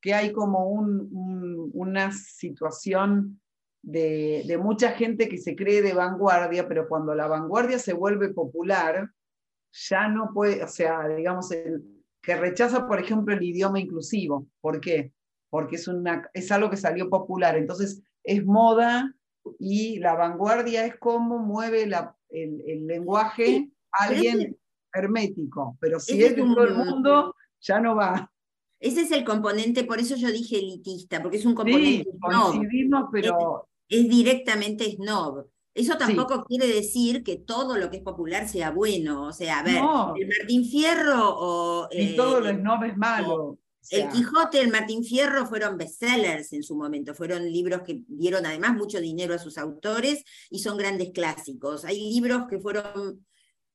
que 0.00 0.14
hay 0.14 0.32
como 0.32 0.68
una 0.68 2.12
situación 2.12 3.40
de, 3.82 4.58
mucha 4.62 4.92
gente 4.92 5.28
que 5.28 5.38
se 5.38 5.56
cree 5.56 5.82
de 5.82 5.94
vanguardia, 5.94 6.68
pero 6.68 6.88
cuando 6.88 7.14
la 7.14 7.26
vanguardia 7.26 7.78
se 7.78 7.92
vuelve 7.92 8.30
popular, 8.30 9.10
ya 9.72 10.08
no 10.08 10.30
puede, 10.32 10.62
o 10.62 10.68
sea, 10.68 11.08
digamos, 11.08 11.50
el, 11.52 11.84
que 12.22 12.36
rechaza, 12.36 12.86
por 12.86 13.00
ejemplo, 13.00 13.34
el 13.34 13.42
idioma 13.42 13.80
inclusivo. 13.80 14.46
¿Por 14.60 14.80
qué? 14.80 15.12
Porque 15.50 15.76
es, 15.76 15.88
una, 15.88 16.28
es 16.34 16.50
algo 16.52 16.70
que 16.70 16.76
salió 16.76 17.08
popular. 17.08 17.56
Entonces, 17.56 18.02
es 18.24 18.44
moda 18.44 19.14
y 19.58 19.98
la 19.98 20.14
vanguardia 20.14 20.84
es 20.84 20.96
cómo 20.98 21.38
mueve 21.38 21.86
la, 21.86 22.16
el, 22.28 22.86
lenguaje 22.86 23.70
alguien 23.92 24.58
hermético. 24.92 25.76
Pero 25.80 26.00
si 26.00 26.22
es 26.22 26.36
de 26.36 26.42
todo 26.42 26.64
el 26.64 26.74
mundo, 26.74 27.34
ya 27.60 27.80
no 27.80 27.96
va. 27.96 28.30
Ese 28.80 29.02
es 29.02 29.10
el 29.10 29.24
componente, 29.24 29.84
por 29.84 29.98
eso 29.98 30.14
yo 30.16 30.30
dije 30.30 30.58
elitista, 30.58 31.20
porque 31.20 31.38
es 31.38 31.46
un 31.46 31.54
componente. 31.54 32.04
Sí, 32.04 32.90
pero. 33.12 33.68
Es, 33.88 34.08
directamente 34.08 34.92
snob. 34.92 35.46
Eso 35.74 35.96
tampoco 35.96 36.44
quiere 36.44 36.66
decir 36.66 37.22
que 37.22 37.36
todo 37.36 37.78
lo 37.78 37.90
que 37.90 37.98
es 37.98 38.02
popular 38.02 38.48
sea 38.48 38.70
bueno. 38.70 39.28
O 39.28 39.32
sea, 39.32 39.60
a 39.60 39.62
ver, 39.62 39.76
el 40.16 40.28
Martín 40.28 40.64
Fierro 40.64 41.34
o. 41.38 41.88
Y 41.90 42.14
todo 42.16 42.40
lo 42.40 42.50
snob 42.50 42.84
es 42.84 42.96
malo. 42.96 43.58
El 43.90 44.08
Quijote, 44.10 44.60
el 44.60 44.70
Martín 44.70 45.02
Fierro 45.02 45.46
fueron 45.46 45.78
bestsellers 45.78 46.52
en 46.52 46.62
su 46.62 46.76
momento, 46.76 47.14
fueron 47.14 47.50
libros 47.50 47.82
que 47.82 48.02
dieron 48.06 48.44
además 48.44 48.76
mucho 48.76 49.00
dinero 49.00 49.34
a 49.34 49.38
sus 49.38 49.56
autores 49.56 50.24
y 50.50 50.58
son 50.58 50.76
grandes 50.76 51.10
clásicos. 51.10 51.86
Hay 51.86 51.98
libros 52.12 52.46
que 52.50 52.58
fueron 52.58 53.24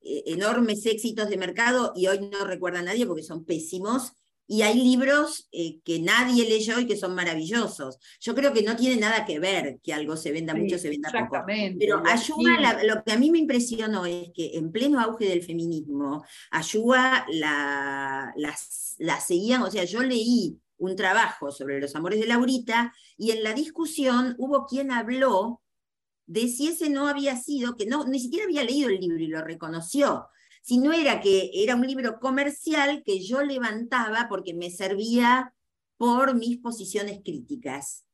eh, 0.01 0.23
enormes 0.27 0.85
éxitos 0.85 1.29
de 1.29 1.37
mercado 1.37 1.93
y 1.95 2.07
hoy 2.07 2.29
no 2.29 2.45
recuerda 2.45 2.79
a 2.79 2.83
nadie 2.83 3.07
porque 3.07 3.23
son 3.23 3.43
pésimos 3.43 4.13
y 4.47 4.61
hay 4.61 4.75
libros 4.75 5.47
eh, 5.51 5.79
que 5.83 5.99
nadie 5.99 6.47
leyó 6.47 6.79
y 6.79 6.85
que 6.85 6.97
son 6.97 7.15
maravillosos. 7.15 7.97
Yo 8.19 8.35
creo 8.35 8.53
que 8.53 8.63
no 8.63 8.75
tiene 8.75 8.99
nada 8.99 9.25
que 9.25 9.39
ver 9.39 9.79
que 9.81 9.93
algo 9.93 10.17
se 10.17 10.31
venda 10.31 10.53
mucho, 10.53 10.77
se 10.77 10.89
venda 10.89 11.09
poco. 11.11 11.43
Pero 11.79 12.03
Ayuda, 12.05 12.83
lo 12.83 13.03
que 13.03 13.13
a 13.13 13.17
mí 13.17 13.31
me 13.31 13.39
impresionó 13.39 14.05
es 14.05 14.29
que 14.33 14.57
en 14.57 14.71
pleno 14.71 14.99
auge 14.99 15.25
del 15.25 15.43
feminismo, 15.43 16.25
Ayuda 16.51 17.25
la, 17.29 18.33
la, 18.35 19.19
seguían, 19.19 19.61
o 19.63 19.71
sea, 19.71 19.85
yo 19.85 20.03
leí 20.03 20.59
un 20.77 20.95
trabajo 20.95 21.51
sobre 21.51 21.79
los 21.79 21.95
amores 21.95 22.19
de 22.19 22.27
Laurita 22.27 22.93
y 23.17 23.31
en 23.31 23.43
la 23.43 23.53
discusión 23.53 24.35
hubo 24.37 24.65
quien 24.65 24.91
habló 24.91 25.61
de 26.25 26.47
si 26.47 26.67
ese 26.67 26.89
no 26.89 27.07
había 27.07 27.37
sido, 27.37 27.75
que 27.75 27.85
no, 27.85 28.05
ni 28.05 28.19
siquiera 28.19 28.45
había 28.45 28.63
leído 28.63 28.89
el 28.89 28.99
libro 28.99 29.19
y 29.19 29.27
lo 29.27 29.41
reconoció, 29.41 30.27
si 30.63 30.77
no 30.77 30.93
era 30.93 31.19
que 31.19 31.51
era 31.53 31.75
un 31.75 31.85
libro 31.85 32.19
comercial 32.21 33.03
que 33.05 33.21
yo 33.21 33.43
levantaba 33.43 34.27
porque 34.29 34.53
me 34.53 34.71
servía 34.71 35.53
por 35.97 36.35
mis 36.35 36.57
posiciones 36.57 37.19
críticas. 37.23 38.05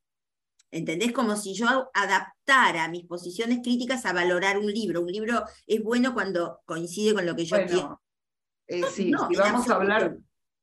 ¿Entendés? 0.71 1.11
Como 1.11 1.35
si 1.35 1.53
yo 1.53 1.89
adaptara 1.93 2.87
mis 2.87 3.05
posiciones 3.05 3.59
críticas 3.63 4.05
a 4.05 4.13
valorar 4.13 4.57
un 4.57 4.65
libro. 4.65 5.01
Un 5.01 5.11
libro 5.11 5.43
es 5.67 5.83
bueno 5.83 6.15
cuando 6.15 6.59
coincide 6.65 7.13
con 7.13 7.25
lo 7.27 7.35
que 7.35 7.45
yo 7.45 7.57
quiero. 7.67 8.01
Eh, 8.67 8.81
sí, 8.91 9.11
si 9.29 9.35
vamos 9.35 9.69
a 9.69 9.75
hablar 9.75 10.17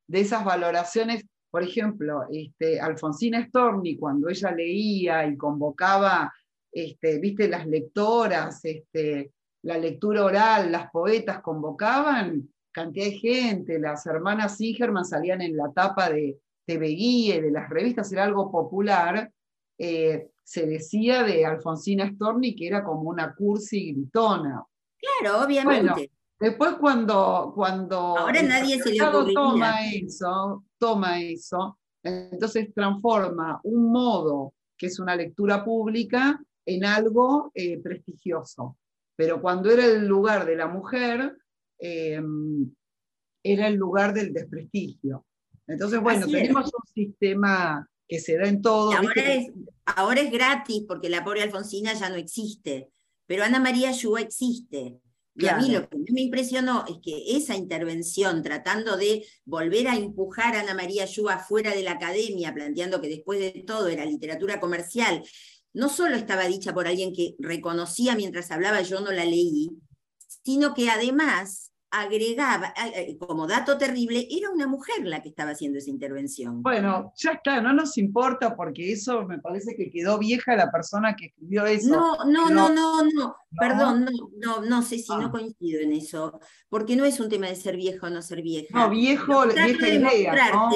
de 0.09 0.21
esas 0.21 0.45
valoraciones, 0.45 1.25
por 1.51 1.63
ejemplo, 1.63 2.23
este, 2.31 2.81
Alfonsina 2.81 3.47
Storni, 3.47 3.97
cuando 3.97 4.29
ella 4.29 4.51
leía 4.51 5.25
y 5.27 5.37
convocaba, 5.37 6.33
este, 6.73 7.19
viste, 7.21 7.49
las 7.49 7.67
lectoras, 7.67 8.65
este, 8.65 9.33
la 9.67 9.79
lectura 9.79 10.25
oral, 10.25 10.71
las 10.71 10.91
poetas 10.93 11.41
convocaban 11.43 12.49
cantidad 12.71 13.07
de 13.07 13.19
gente, 13.19 13.81
las 13.81 14.07
hermanas 14.07 14.59
Sigerman 14.59 15.05
salían 15.05 15.43
en 15.43 15.57
la 15.57 15.73
tapa 15.73 16.09
de 16.09 16.39
TV 16.65 16.87
Guía, 16.89 17.41
de 17.43 17.51
las 17.51 17.69
revistas, 17.69 18.13
era 18.13 18.25
algo 18.25 18.51
popular. 18.51 19.29
Eh, 19.77 20.31
se 20.45 20.67
decía 20.67 21.25
de 21.25 21.45
Alfonsina 21.45 22.09
Storni 22.13 22.55
que 22.55 22.69
era 22.69 22.85
como 22.85 23.11
una 23.11 23.35
cursi 23.35 23.93
gritona. 23.93 24.63
Claro, 25.01 25.45
obviamente. 25.45 26.13
después 26.39 26.75
cuando, 26.75 27.53
cuando 27.53 28.19
Ahora 28.19 28.43
nadie 28.43 28.81
se 28.81 28.93
le 28.93 28.99
toma 29.35 29.85
eso, 29.91 30.65
toma 30.79 31.21
eso, 31.21 31.79
entonces 32.05 32.73
transforma 32.73 33.61
un 33.65 33.91
modo 33.91 34.55
que 34.79 34.87
es 34.87 35.01
una 35.01 35.17
lectura 35.17 35.65
pública 35.65 36.41
en 36.65 36.85
algo 36.85 37.51
eh, 37.53 37.79
prestigioso 37.79 38.77
pero 39.17 39.41
cuando 39.41 39.71
era 39.71 39.87
el 39.87 40.07
lugar 40.07 40.47
de 40.47 40.57
la 40.57 40.69
mujer, 40.69 41.37
eh, 41.79 42.21
era 43.43 43.69
el 43.69 43.75
lugar 43.75 44.13
del 44.13 44.33
desprestigio. 44.33 45.25
Entonces, 45.67 46.01
bueno, 46.01 46.27
tenemos 46.27 46.67
un 46.67 46.93
sistema 46.95 47.89
que 48.07 48.21
se 48.21 48.37
da 48.37 48.49
en 48.49 48.63
todo. 48.63 48.93
Ahora 49.87 50.21
es, 50.21 50.31
gratis 50.31 50.85
porque 50.87 51.09
la 51.09 51.25
pobre 51.25 51.43
Alfonsina 51.43 51.93
ya 51.95 52.09
no 52.09 52.17
existe, 52.17 52.91
pero 53.27 53.45
Ana 53.45 53.61
María 53.61 53.93
Yúa 53.93 54.21
existe. 54.21 55.01
Y 55.39 55.49
a 55.49 55.59
mí 55.59 55.69
lo 55.71 55.87
que 55.87 55.99
me 56.13 56.23
impresionó 56.23 56.87
es 56.89 56.97
que 57.03 57.37
esa 57.37 57.55
intervención, 57.55 58.43
tratando 58.43 58.97
de 58.97 59.23
volver 59.45 59.87
a 59.87 59.95
empujar 59.95 60.57
a 60.57 60.61
Ana 60.61 60.73
María 60.73 61.05
Yúa 61.05 61.39
fuera 61.39 61.75
de 61.75 61.83
la 61.83 61.93
academia, 61.93 62.55
planteando 62.55 63.03
que 63.03 63.09
después 63.09 63.39
de 63.39 63.63
todo 63.67 63.89
era 63.89 64.07
literatura 64.07 64.59
comercial, 64.61 65.23
no 65.77 65.91
solo 65.91 66.17
estaba 66.17 66.47
dicha 66.47 66.73
por 66.73 66.89
alguien 66.89 67.13
que 67.13 67.37
reconocía 67.39 68.17
mientras 68.17 68.51
hablaba, 68.51 68.81
yo 68.81 69.01
no 69.01 69.13
la 69.13 69.27
leí, 69.27 69.69
sino 70.43 70.73
que 70.73 70.89
además 70.89 71.66
agregaba, 72.01 72.75
eh, 72.95 73.17
como 73.19 73.47
dato 73.47 73.79
terrible, 73.79 74.27
era 74.31 74.51
una 74.51 74.67
mujer 74.67 75.07
la 75.07 75.23
que 75.23 75.31
estaba 75.31 75.53
haciendo 75.53 75.79
esa 75.79 75.91
intervención. 75.91 76.63
Bueno, 76.63 77.13
ya 77.17 77.33
está, 77.33 77.61
no 77.61 77.73
nos 77.73 77.97
importa 77.99 78.55
porque 78.55 78.93
eso 78.93 79.25
me 79.25 79.39
parece 79.39 79.75
que 79.77 79.91
quedó 79.91 80.19
vieja 80.19 80.57
la 80.57 80.71
persona 80.71 81.17
que 81.17 81.27
escribió 81.27 81.65
eso. 81.67 81.89
No, 81.89 82.25
no, 82.25 82.51
no, 82.51 82.69
no, 82.69 83.05
no, 83.05 83.37
perdón, 83.59 84.05
no, 84.05 84.31
no, 84.39 84.63
no 84.63 84.83
sé 84.83 84.99
si 84.99 85.09
no 85.09 85.27
ah. 85.27 85.31
coincido 85.31 85.81
en 85.81 85.93
eso, 85.93 86.39
porque 86.69 86.97
no 86.97 87.05
es 87.05 87.19
un 87.21 87.29
tema 87.29 87.47
de 87.47 87.57
ser 87.57 87.77
vieja 87.77 88.07
o 88.07 88.11
no 88.11 88.21
ser 88.23 88.43
vieja. 88.43 88.79
No, 88.79 88.91
viejo, 88.91 89.47
vieja 89.47 89.89
idea, 89.89 90.53
¿no? 90.53 90.71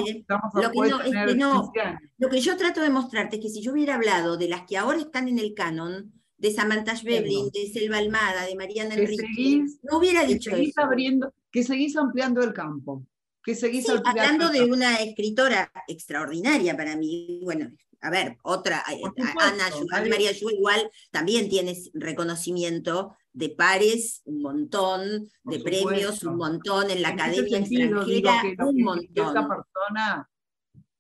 Lo 0.54 0.70
que, 0.70 0.88
no, 0.88 1.00
es 1.02 1.10
que 1.10 1.34
no, 1.34 1.72
lo 2.18 2.28
que 2.28 2.40
yo 2.40 2.56
trato 2.56 2.80
de 2.80 2.90
mostrarte 2.90 3.36
es 3.36 3.42
que 3.42 3.48
si 3.50 3.62
yo 3.62 3.72
hubiera 3.72 3.96
hablado 3.96 4.36
de 4.36 4.48
las 4.48 4.62
que 4.62 4.76
ahora 4.76 4.98
están 4.98 5.28
en 5.28 5.38
el 5.38 5.54
canon, 5.54 6.19
de 6.40 6.50
Samantha 6.50 6.96
Schweblin, 6.96 7.50
de 7.50 7.70
Selva 7.70 7.98
Almada, 7.98 8.46
de 8.46 8.56
Mariana 8.56 8.94
Enrique, 8.94 9.66
no 9.82 9.98
hubiera 9.98 10.24
dicho 10.24 10.50
que 10.50 10.62
eso. 10.62 10.80
Abriendo, 10.80 11.34
que 11.50 11.62
seguís 11.62 11.96
ampliando 11.96 12.42
el 12.42 12.54
campo. 12.54 13.04
Que 13.44 13.54
seguís 13.54 13.84
sí, 13.86 13.92
hablando 14.04 14.48
de 14.48 14.64
una 14.64 14.96
escritora 14.96 15.70
extraordinaria 15.86 16.76
para 16.76 16.96
mí. 16.96 17.40
Bueno, 17.44 17.70
a 18.00 18.10
ver, 18.10 18.38
otra, 18.42 18.82
eh, 18.90 19.02
Ana, 19.38 19.66
Ana 19.92 20.08
María 20.08 20.32
Yu 20.32 20.48
igual 20.50 20.90
también 21.10 21.50
tiene 21.50 21.76
reconocimiento 21.92 23.16
de 23.34 23.50
pares, 23.50 24.22
un 24.24 24.40
montón, 24.40 25.28
de 25.44 25.60
premios, 25.60 26.24
un 26.24 26.36
montón, 26.36 26.90
en 26.90 27.02
la 27.02 27.10
academia 27.10 27.58
extranjera, 27.58 28.42
un 28.66 28.82
montón. 28.82 29.28
Esta 29.28 29.46
persona 29.46 30.30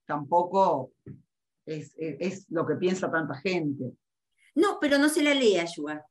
tampoco 0.04 0.92
es, 1.64 1.94
es, 1.96 2.44
lo 2.50 2.66
que 2.66 2.74
piensa 2.74 3.10
tanta 3.10 3.36
gente. 3.36 3.92
No, 4.54 4.78
pero 4.80 4.98
no 4.98 5.08
se 5.08 5.22
la 5.22 5.34
lee 5.34 5.58
Ayuda. 5.58 6.06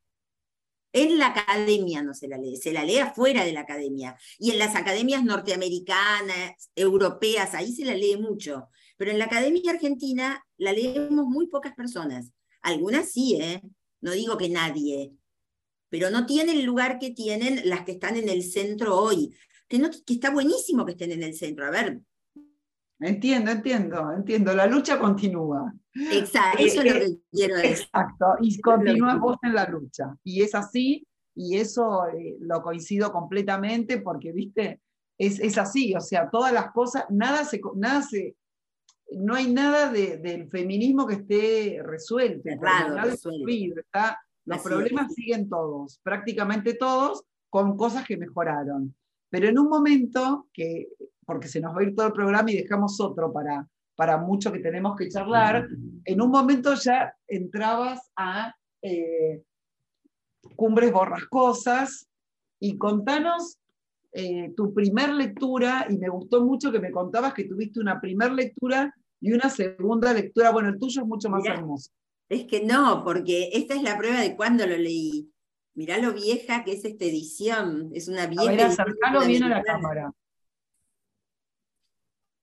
En 0.92 1.20
la 1.20 1.28
academia 1.28 2.02
no 2.02 2.16
se 2.16 2.28
la 2.28 2.38
lee, 2.38 2.58
se 2.58 2.74
la 2.74 2.84
lee 2.84 2.98
afuera 2.98 3.46
de 3.46 3.54
la 3.54 3.62
academia. 3.62 4.18
Y 4.40 4.52
en 4.52 4.60
las 4.60 4.76
academias 4.76 5.24
norteamericanas, 5.24 6.72
europeas, 6.76 7.54
ahí 7.54 7.74
se 7.74 7.86
la 7.86 7.94
lee 7.94 8.18
mucho. 8.18 8.70
Pero 8.98 9.12
en 9.12 9.20
la 9.20 9.26
academia 9.26 9.72
argentina 9.72 10.44
la 10.58 10.74
leemos 10.74 11.28
muy 11.28 11.48
pocas 11.48 11.76
personas. 11.76 12.32
Algunas 12.62 13.12
sí, 13.12 13.38
¿eh? 13.40 13.62
No 14.02 14.12
digo 14.12 14.38
que 14.38 14.50
nadie. 14.50 15.14
Pero 15.90 16.10
no 16.10 16.26
tienen 16.26 16.58
el 16.58 16.66
lugar 16.66 16.98
que 16.98 17.12
tienen 17.12 17.62
las 17.70 17.86
que 17.86 17.94
están 17.94 18.16
en 18.16 18.28
el 18.28 18.44
centro 18.44 18.98
hoy. 18.98 19.36
Que, 19.68 19.82
está 20.08 20.32
buenísimo 20.32 20.86
que 20.86 20.94
estén 20.94 21.12
en 21.12 21.24
el 21.24 21.36
centro. 21.36 21.68
A 21.68 21.70
ver, 21.70 22.02
Entiendo, 23.00 23.52
entiendo, 23.52 24.12
entiendo. 24.12 24.54
La 24.54 24.68
lucha 24.68 25.00
continúa. 25.00 25.74
Exacto, 26.12 26.64
eso 26.64 26.82
es 26.82 26.94
lo 26.94 27.00
que 27.00 27.18
quiero 27.32 27.56
decir. 27.56 27.72
Exacto, 27.72 28.26
y 28.42 28.60
continúas 28.62 29.20
vos 29.20 29.38
en 29.44 29.54
la 29.54 29.68
lucha. 29.68 30.16
Y 30.24 30.42
es 30.42 30.56
así, 30.56 31.06
y 31.36 31.58
eso 31.58 32.08
eh, 32.08 32.38
lo 32.40 32.62
coincido 32.62 33.12
completamente 33.12 34.00
porque, 34.00 34.32
viste, 34.32 34.82
es, 35.18 35.58
así, 35.58 35.94
o 35.96 36.02
sea, 36.02 36.30
todas 36.30 36.54
las 36.54 36.72
cosas, 36.72 37.06
nada 37.10 37.44
se, 37.44 37.60
nada 37.76 38.02
se 38.02 38.36
no 39.12 39.36
hay 39.36 39.52
nada 39.52 39.92
del 39.92 40.48
feminismo 40.50 41.08
que 41.08 41.16
esté 41.16 41.82
resuelto. 41.84 42.48
los 44.46 44.62
problemas 44.62 45.14
siguen 45.14 45.50
todos, 45.50 46.00
prácticamente 46.04 46.76
todos, 46.76 47.24
con 47.50 47.76
cosas 47.76 48.06
que 48.06 48.18
mejoraron. 48.18 48.96
Pero 49.30 49.48
en 49.48 49.60
un 49.60 49.68
momento 49.68 50.48
que, 50.54 50.90
porque 51.26 51.48
se 51.48 51.60
nos 51.60 51.76
va 51.76 51.82
a 51.82 51.84
ir 51.84 51.96
todo 51.96 52.08
el 52.08 52.14
programa 52.14 52.52
y 52.52 52.58
dejamos 52.58 53.00
otro 53.00 53.34
para, 53.34 53.68
para 54.00 54.18
mucho 54.18 54.50
que 54.50 54.60
tenemos 54.60 54.96
que 54.96 55.10
charlar, 55.10 55.68
en 56.06 56.22
un 56.22 56.32
momento 56.32 56.74
ya 56.74 57.14
entrabas 57.28 58.00
a 58.16 58.56
eh, 58.82 59.44
cumbres 60.56 60.94
borrascosas 60.94 62.08
y 62.62 62.78
contanos 62.78 63.60
eh, 64.14 64.54
tu 64.56 64.74
primer 64.74 65.10
lectura, 65.10 65.86
y 65.90 65.98
me 65.98 66.08
gustó 66.08 66.46
mucho 66.46 66.72
que 66.72 66.80
me 66.80 66.92
contabas 66.92 67.34
que 67.34 67.44
tuviste 67.44 67.82
una 67.82 68.00
primer 68.00 68.32
lectura 68.32 68.96
y 69.20 69.34
una 69.34 69.50
segunda 69.50 70.14
lectura. 70.14 70.52
Bueno, 70.52 70.70
el 70.70 70.80
tuyo 70.80 71.02
es 71.02 71.08
mucho 71.08 71.30
más 71.30 71.46
hermoso. 71.46 71.92
Es 72.30 72.46
que 72.46 72.64
no, 72.64 73.04
porque 73.04 73.50
esta 73.52 73.76
es 73.76 73.84
la 73.84 73.98
prueba 73.98 74.22
de 74.22 74.38
cuándo 74.38 74.66
lo 74.66 74.78
leí. 74.78 75.30
Mirá 75.74 75.98
lo 75.98 76.14
vieja 76.14 76.64
que 76.64 76.72
es 76.72 76.86
esta 76.86 77.04
edición. 77.04 77.90
Es 77.94 78.08
una 78.08 78.28
vieja. 78.28 78.44
A 78.44 78.52
ver, 78.52 78.62
acercalo 78.62 79.26
bien 79.26 79.44
a 79.44 79.50
la 79.50 79.62
cámara. 79.62 80.14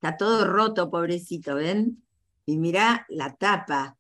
Está 0.07 0.19
todo 0.19 0.45
roto, 0.45 0.89
pobrecito, 0.89 1.57
¿ven? 1.57 2.01
Y 2.45 2.59
mirá 2.59 3.05
la 3.09 3.35
tapa. 3.35 3.97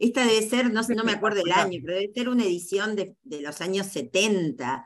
Esta 0.00 0.26
debe 0.26 0.42
ser, 0.42 0.72
no, 0.72 0.82
no 0.82 1.04
me 1.04 1.12
acuerdo 1.12 1.42
el 1.44 1.52
año, 1.52 1.78
pero 1.80 1.96
debe 1.96 2.12
ser 2.12 2.28
una 2.28 2.42
edición 2.42 2.96
de, 2.96 3.14
de 3.22 3.40
los 3.40 3.60
años 3.60 3.86
70. 3.86 4.84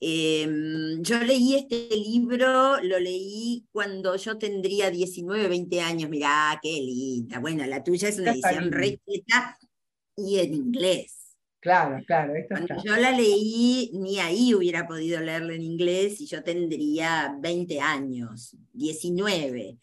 Em, 0.00 1.02
yo 1.02 1.18
leí 1.20 1.54
este 1.54 1.88
libro, 1.96 2.78
lo 2.82 3.00
leí 3.00 3.64
cuando 3.72 4.14
yo 4.16 4.36
tendría 4.36 4.90
19, 4.90 5.48
20 5.48 5.80
años. 5.80 6.10
Mirá, 6.10 6.60
qué 6.62 6.72
linda. 6.72 7.38
Bueno, 7.38 7.64
la 7.64 7.82
tuya 7.82 8.10
es 8.10 8.18
una 8.18 8.32
edición 8.32 8.70
recta 8.70 9.56
y 10.14 10.40
en 10.40 10.52
inglés. 10.52 11.22
Claro, 11.58 12.04
claro. 12.06 12.34
Cuando 12.48 12.82
yo 12.84 12.96
la 12.96 13.12
leí, 13.12 13.92
ni 13.94 14.18
ahí 14.18 14.52
hubiera 14.52 14.86
podido 14.86 15.22
leerla 15.22 15.54
en 15.54 15.62
inglés 15.62 16.20
y 16.20 16.26
yo 16.26 16.42
tendría 16.42 17.34
20 17.40 17.80
años, 17.80 18.54
19. 18.74 19.78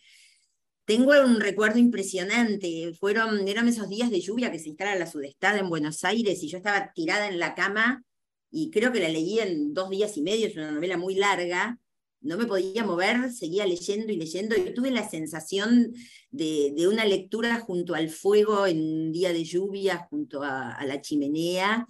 Tengo 0.89 1.11
un 1.23 1.39
recuerdo 1.39 1.77
impresionante. 1.77 2.95
Fueron, 2.99 3.47
eran 3.47 3.67
esos 3.67 3.87
días 3.89 4.09
de 4.09 4.21
lluvia 4.21 4.51
que 4.51 4.57
se 4.57 4.69
instala 4.69 4.95
la 4.95 5.05
sudestada 5.05 5.59
en 5.59 5.69
Buenos 5.69 6.03
Aires 6.03 6.41
y 6.41 6.47
yo 6.47 6.57
estaba 6.57 6.91
tirada 6.95 7.27
en 7.27 7.37
la 7.37 7.53
cama 7.53 8.03
y 8.49 8.71
creo 8.71 8.91
que 8.91 8.99
la 8.99 9.07
leí 9.07 9.37
en 9.37 9.75
dos 9.75 9.91
días 9.91 10.17
y 10.17 10.23
medio, 10.23 10.47
es 10.47 10.57
una 10.57 10.71
novela 10.71 10.97
muy 10.97 11.13
larga, 11.13 11.77
no 12.21 12.37
me 12.37 12.47
podía 12.47 12.83
mover, 12.83 13.31
seguía 13.31 13.67
leyendo 13.67 14.11
y 14.11 14.17
leyendo, 14.17 14.55
y 14.57 14.73
tuve 14.73 14.89
la 14.89 15.07
sensación 15.07 15.93
de, 16.31 16.73
una 16.87 17.05
lectura 17.05 17.59
junto 17.59 17.93
al 17.93 18.09
fuego 18.09 18.65
en 18.65 18.79
un 18.81 19.11
día 19.11 19.31
de 19.31 19.43
lluvia, 19.43 20.07
junto 20.09 20.41
a, 20.41 20.83
la 20.87 21.01
chimenea, 21.01 21.85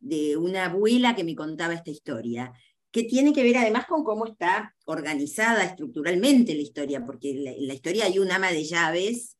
de 0.00 0.38
una 0.38 0.64
abuela 0.64 1.14
que 1.14 1.24
me 1.24 1.34
contaba 1.34 1.74
esta 1.74 1.90
historia, 1.90 2.50
que 2.90 3.04
tiene 3.04 3.32
que 3.32 3.42
ver 3.42 3.58
además 3.58 3.86
con 3.86 4.02
cómo 4.02 4.26
está 4.26 4.74
organizada 4.86 5.64
estructuralmente 5.64 6.54
la 6.54 6.62
historia, 6.62 7.04
porque 7.04 7.30
en 7.30 7.66
la 7.66 7.74
historia 7.74 8.06
hay 8.06 8.18
un 8.18 8.30
ama 8.30 8.50
de 8.50 8.64
llaves 8.64 9.36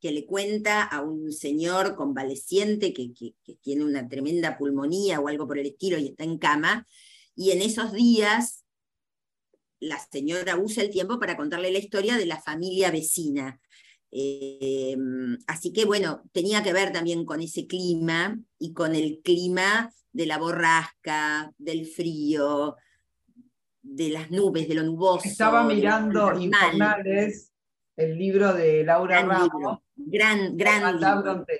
que 0.00 0.12
le 0.12 0.26
cuenta 0.26 0.82
a 0.82 1.02
un 1.02 1.32
señor 1.32 1.96
convaleciente 1.96 2.92
que, 2.92 3.12
tiene 3.60 3.84
una 3.84 4.08
tremenda 4.08 4.56
pulmonía 4.58 5.20
o 5.20 5.28
algo 5.28 5.46
por 5.46 5.58
el 5.58 5.66
estilo 5.66 5.98
y 5.98 6.08
está 6.08 6.24
en 6.24 6.38
cama, 6.38 6.86
y 7.34 7.50
en 7.50 7.62
esos 7.62 7.92
días 7.92 8.64
la 9.78 9.98
señora 9.98 10.56
usa 10.56 10.82
el 10.82 10.90
tiempo 10.90 11.18
para 11.18 11.36
contarle 11.36 11.70
la 11.70 11.78
historia 11.78 12.16
de 12.16 12.26
la 12.26 12.40
familia 12.40 12.90
vecina. 12.90 13.60
Eh, 14.10 14.96
así 15.46 15.72
que 15.72 15.84
bueno, 15.84 16.22
tenía 16.32 16.62
que 16.62 16.72
ver 16.72 16.92
también 16.92 17.26
con 17.26 17.40
ese 17.40 17.66
clima 17.66 18.38
y 18.58 18.72
con 18.72 18.94
el 18.94 19.20
clima 19.22 19.92
de 20.12 20.26
la 20.26 20.38
borrasca, 20.38 21.52
del 21.58 21.84
frío, 21.84 22.76
de 23.88 24.10
las 24.10 24.30
nubes, 24.30 24.68
de 24.68 24.74
lo 24.74 24.82
nuboso. 24.82 25.28
Estaba 25.28 25.64
mirando 25.64 26.38
Infernales, 26.38 27.52
el 27.96 28.18
libro 28.18 28.52
de 28.52 28.84
Laura 28.84 29.22
Ramos 29.22 29.80
gran, 29.96 30.56
gran 30.56 31.00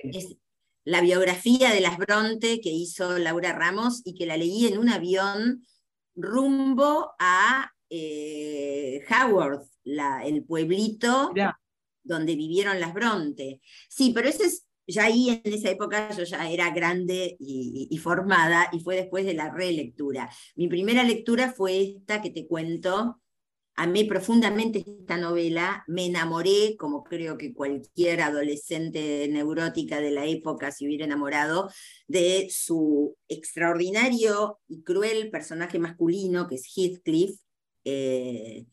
Es 0.04 0.36
la 0.84 1.00
biografía 1.00 1.72
de 1.72 1.80
las 1.80 1.96
Bronte 1.98 2.60
que 2.60 2.70
hizo 2.70 3.18
Laura 3.18 3.52
Ramos 3.52 4.02
y 4.04 4.14
que 4.14 4.26
la 4.26 4.36
leí 4.36 4.66
en 4.66 4.78
un 4.78 4.88
avión 4.88 5.66
rumbo 6.14 7.12
a 7.18 7.72
eh, 7.90 9.04
Howard, 9.10 9.62
la, 9.84 10.24
el 10.24 10.44
pueblito 10.44 11.32
donde 12.04 12.36
vivieron 12.36 12.78
las 12.78 12.94
Bronte. 12.94 13.60
Sí, 13.88 14.12
pero 14.14 14.28
ese 14.28 14.44
es, 14.44 14.65
ya 14.86 15.04
ahí 15.04 15.40
en 15.44 15.52
esa 15.52 15.70
época 15.70 16.10
yo 16.16 16.24
ya 16.24 16.50
era 16.50 16.70
grande 16.70 17.36
y, 17.38 17.96
formada 17.98 18.68
y 18.72 18.80
fue 18.80 18.96
después 18.96 19.24
de 19.24 19.34
la 19.34 19.50
relectura. 19.52 20.30
Mi 20.54 20.68
primera 20.68 21.02
lectura 21.02 21.52
fue 21.52 21.82
esta 21.82 22.22
que 22.22 22.30
te 22.30 22.46
cuento, 22.46 23.20
amé 23.74 24.04
profundamente 24.04 24.84
esta 24.86 25.16
novela, 25.16 25.84
me 25.86 26.06
enamoré, 26.06 26.76
como 26.78 27.02
creo 27.02 27.36
que 27.36 27.52
cualquier 27.52 28.22
adolescente 28.22 29.28
neurótica 29.28 30.00
de 30.00 30.10
la 30.12 30.24
época 30.26 30.70
se 30.70 30.86
hubiera 30.86 31.04
enamorado, 31.04 31.70
de 32.06 32.48
su 32.50 33.16
extraordinario 33.28 34.60
y 34.68 34.82
cruel 34.82 35.30
personaje 35.30 35.78
masculino, 35.78 36.46
que 36.46 36.54
es 36.56 36.72
Heathcliff, 36.74 37.40
eh, 37.84 38.66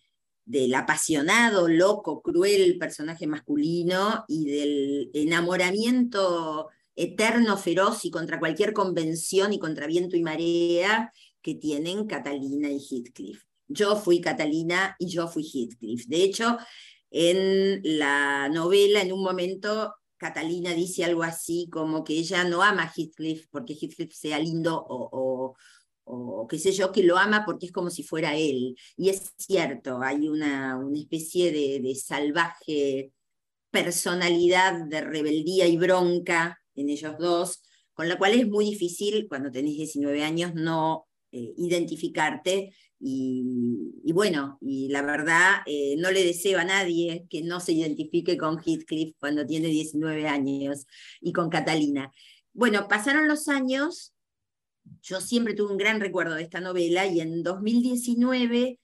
del 0.46 0.74
apasionado, 0.76 1.68
loco, 1.68 2.22
cruel 2.22 2.78
personaje 2.78 3.28
masculino 3.28 4.26
y 4.28 4.46
del 4.46 5.12
enamoramiento 5.14 6.70
eterno, 6.96 7.58
feroz 7.58 8.06
y 8.06 8.12
contra 8.12 8.40
cualquier 8.40 8.74
convención 8.74 9.54
y 9.54 9.60
contra 9.60 9.88
viento 9.88 10.16
y 10.16 10.24
marea 10.24 11.12
que 11.42 11.56
tienen 11.56 12.08
Catalina 12.08 12.70
y 12.70 12.80
Heathcliff. 12.80 13.44
Yo 13.68 13.96
fui 13.96 14.22
Catalina 14.22 14.96
y 15.00 15.08
yo 15.08 15.28
fui 15.28 15.44
Heathcliff. 15.44 16.06
De 16.08 16.24
hecho, 16.24 16.58
en 17.10 17.82
la 17.84 18.50
novela, 18.50 19.02
en 19.02 19.14
un 19.14 19.24
momento, 19.24 19.94
Catalina 20.18 20.74
dice 20.74 21.04
algo 21.04 21.24
así 21.24 21.68
como 21.72 22.04
que 22.04 22.14
ella 22.14 22.44
no 22.44 22.62
ama 22.64 22.84
a 22.84 22.94
Heathcliff 22.96 23.48
porque 23.50 23.74
Heathcliff 23.74 24.14
sea 24.14 24.40
lindo 24.40 24.76
o, 24.76 25.10
o, 25.12 25.56
qué 26.50 26.60
sé 26.60 26.72
yo, 26.72 26.92
que 26.92 27.04
lo 27.04 27.18
ama 27.18 27.44
porque 27.46 27.68
es 27.68 27.72
como 27.72 27.90
si 27.90 28.04
fuera 28.04 28.36
él. 28.36 28.76
Y 28.98 29.10
es 29.10 29.34
cierto, 29.38 30.02
hay 30.02 30.28
una, 30.28 30.78
una 30.78 31.00
especie 31.00 31.52
de, 31.52 31.80
de 31.80 31.96
salvaje 31.96 33.12
personalidad 33.72 34.86
de 34.86 35.02
rebeldía 35.02 35.68
y 35.68 35.78
bronca 35.78 36.60
en 36.76 36.90
ellos 36.90 37.16
dos, 37.18 37.64
con 37.94 38.08
la 38.08 38.18
cual 38.18 38.34
es 38.34 38.48
muy 38.48 38.66
difícil 38.66 39.28
cuando 39.28 39.52
tenés 39.52 39.74
19 39.74 40.24
años 40.24 40.54
no 40.54 41.08
eh, 41.32 41.54
identificarte 41.58 42.76
y, 43.06 44.14
bueno, 44.14 44.58
y 44.62 44.88
la 44.88 45.02
verdad, 45.02 45.58
eh, 45.66 45.96
no 45.98 46.10
le 46.10 46.24
deseo 46.24 46.60
a 46.60 46.64
nadie 46.64 47.26
que 47.30 47.42
no 47.42 47.60
se 47.60 47.74
identifique 47.74 48.38
con 48.38 48.60
Heathcliff 48.60 49.16
cuando 49.20 49.46
tiene 49.46 49.68
19 49.68 50.26
años 50.26 50.86
y 51.20 51.34
con 51.34 51.50
Catalina. 51.50 52.14
Bueno, 52.54 52.88
pasaron 52.88 53.28
los 53.28 53.50
años, 53.50 54.14
yo 55.02 55.22
siempre 55.22 55.54
tuve 55.54 55.72
un 55.72 55.78
gran 55.78 56.00
recuerdo 56.00 56.36
de 56.36 56.44
esta 56.44 56.62
novela 56.62 57.06
y 57.06 57.20
en 57.22 57.44
2019 57.44 58.80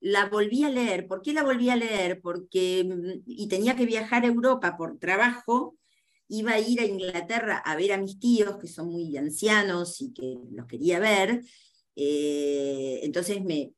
la 0.00 0.26
volví 0.28 0.64
a 0.64 0.70
leer. 0.70 1.06
¿Por 1.06 1.22
qué 1.22 1.32
la 1.32 1.44
volví 1.44 1.70
a 1.70 1.76
leer? 1.76 2.20
Porque, 2.20 2.84
mm, 2.84 3.22
y 3.26 3.48
tenía 3.48 3.76
que 3.76 3.86
viajar 3.86 4.24
a 4.24 4.28
Europa 4.28 4.76
por 4.76 4.98
trabajo, 4.98 5.76
iba 6.28 6.52
a 6.52 6.60
ir 6.60 6.80
a 6.80 6.86
Inglaterra 6.86 7.58
a 7.58 7.76
ver 7.76 7.92
a 7.92 7.98
mis 7.98 8.18
tíos, 8.18 8.56
que 8.58 8.66
son 8.66 8.88
muy 8.88 9.16
ancianos 9.16 10.00
y 10.00 10.12
que 10.12 10.38
los 10.52 10.66
quería 10.66 10.98
ver, 10.98 11.42
eh, 11.96 13.00
entonces 13.02 13.42
me, 13.44 13.74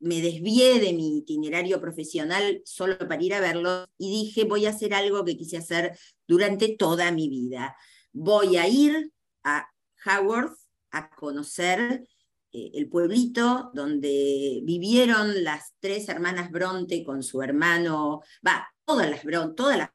me 0.00 0.20
desvié 0.20 0.80
de 0.80 0.92
mi 0.92 1.18
itinerario 1.18 1.80
profesional 1.80 2.60
solo 2.64 2.98
para 2.98 3.22
ir 3.22 3.34
a 3.34 3.40
verlo 3.40 3.86
y 3.96 4.10
dije, 4.10 4.44
voy 4.44 4.66
a 4.66 4.70
hacer 4.70 4.92
algo 4.94 5.24
que 5.24 5.36
quise 5.36 5.56
hacer 5.56 5.96
durante 6.26 6.76
toda 6.76 7.10
mi 7.12 7.28
vida. 7.28 7.76
Voy 8.12 8.56
a 8.56 8.68
ir 8.68 9.12
a 9.44 9.68
Howard 10.04 10.56
a 10.96 11.10
conocer 11.10 12.06
eh, 12.52 12.70
el 12.74 12.88
pueblito 12.88 13.70
donde 13.74 14.60
vivieron 14.64 15.44
las 15.44 15.74
tres 15.80 16.08
hermanas 16.08 16.50
Bronte 16.50 17.04
con 17.04 17.22
su 17.22 17.42
hermano, 17.42 18.22
va, 18.46 18.68
todas 18.84 19.10
las 19.10 19.24
Bronte, 19.24 19.54
todas 19.54 19.78
las, 19.78 19.90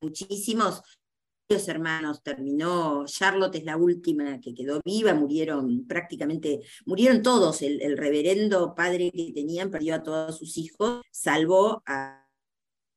muchísimos 0.00 0.82
hermanos, 1.66 2.22
terminó, 2.22 3.06
Charlotte 3.06 3.54
es 3.54 3.64
la 3.64 3.78
última 3.78 4.38
que 4.38 4.54
quedó 4.54 4.80
viva, 4.84 5.14
murieron 5.14 5.86
prácticamente, 5.86 6.60
murieron 6.84 7.22
todos, 7.22 7.62
el, 7.62 7.96
reverendo 7.96 8.74
padre 8.74 9.10
que 9.10 9.32
tenían 9.32 9.70
perdió 9.70 9.94
a 9.94 10.02
todos 10.02 10.36
sus 10.36 10.58
hijos, 10.58 11.00
salvó 11.10 11.82
a, 11.86 12.28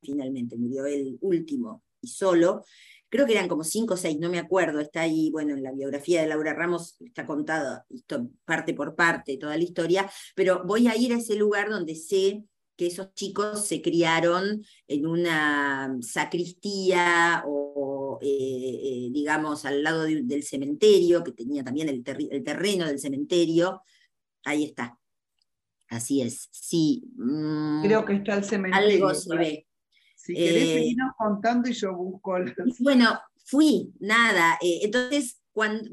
finalmente 0.01 0.57
murió 0.57 0.85
el 0.85 1.17
último 1.21 1.81
y 2.01 2.07
solo, 2.07 2.65
creo 3.11 3.25
que 3.25 3.33
eran 3.33 3.49
como 3.49 3.63
cinco 3.63 3.95
o 3.95 3.97
seis, 3.97 4.17
no 4.19 4.29
me 4.29 4.39
acuerdo, 4.39 4.79
está 4.79 5.01
ahí, 5.01 5.29
bueno, 5.31 5.53
en 5.53 5.61
la 5.61 5.73
biografía 5.73 6.21
de 6.21 6.27
Laura 6.29 6.53
Ramos 6.53 6.95
está 7.01 7.25
contada 7.25 7.85
parte 8.45 8.73
por 8.73 8.95
parte 8.95 9.37
toda 9.37 9.57
la 9.57 9.63
historia, 9.63 10.09
pero 10.33 10.63
voy 10.65 10.87
a 10.87 10.95
ir 10.95 11.13
a 11.13 11.17
ese 11.17 11.35
lugar 11.35 11.69
donde 11.69 11.93
sé 11.95 12.45
que 12.77 12.87
esos 12.87 13.13
chicos 13.13 13.67
se 13.67 13.81
criaron 13.81 14.63
en 14.87 15.05
una 15.05 15.95
sacristía 16.01 17.43
o, 17.45 18.17
eh, 18.21 18.27
eh, 18.27 19.09
digamos, 19.11 19.65
al 19.65 19.83
lado 19.83 20.03
del 20.03 20.43
cementerio, 20.43 21.23
que 21.23 21.33
tenía 21.33 21.63
también 21.63 21.89
el, 21.89 22.03
terreno 22.03 22.87
del 22.87 22.97
cementerio. 22.97 23.83
Ahí 24.45 24.63
está. 24.63 24.97
Así 25.89 26.21
es, 26.21 26.47
sí. 26.51 27.03
Mm, 27.17 27.83
Creo 27.83 28.05
que 28.05 28.13
está 28.13 28.35
el 28.35 28.45
cementerio. 28.45 29.07
Algo 29.07 29.13
se 29.13 29.35
ve. 29.35 29.67
Si 30.21 30.33
querés 30.33 30.63
eh, 30.63 30.73
seguirnos 30.73 31.13
contando 31.17 31.69
y 31.69 31.73
yo 31.73 31.95
busco. 31.95 32.37
Bueno, 32.79 33.19
fui, 33.45 33.91
nada. 33.99 34.57
entonces, 34.61 35.41
cuando 35.51 35.89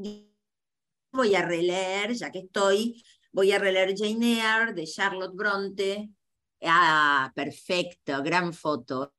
voy 1.13 1.35
a 1.35 1.43
releer, 1.43 2.13
ya 2.13 2.31
que 2.31 2.41
estoy, 2.41 3.03
voy 3.33 3.53
a 3.53 3.59
releer 3.59 3.95
Jane 3.97 4.41
Eyre 4.41 4.75
de 4.75 4.85
Charlotte 4.85 5.35
Bronte, 5.35 6.11
Ah, 6.63 7.33
perfecto, 7.35 8.23
gran 8.23 8.53
foto. 8.53 9.15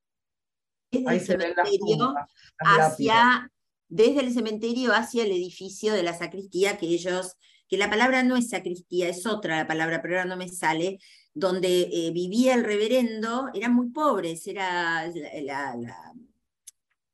Desde 0.91 1.13
el 1.13 1.21
cementerio 1.21 2.15
hacia, 2.57 3.51
desde 3.87 4.19
el 4.21 4.33
cementerio 4.33 4.93
hacia 4.93 5.23
el 5.23 5.31
edificio 5.31 5.93
de 5.93 6.03
la 6.03 6.17
sacristía 6.17 6.77
que 6.77 6.87
ellos, 6.87 7.37
que 7.67 7.77
la 7.77 7.89
palabra 7.89 8.23
no 8.23 8.35
es 8.35 8.49
sacristía, 8.49 9.07
es 9.07 9.25
otra 9.25 9.57
la 9.57 9.67
palabra, 9.67 10.01
pero 10.01 10.15
ahora 10.17 10.29
no 10.29 10.35
me 10.35 10.49
sale, 10.49 10.99
donde 11.39 11.89
eh, 11.91 12.11
vivía 12.11 12.53
el 12.55 12.63
reverendo, 12.63 13.49
eran 13.53 13.73
muy 13.73 13.89
pobres, 13.89 14.45
era 14.47 15.07
la, 15.43 15.75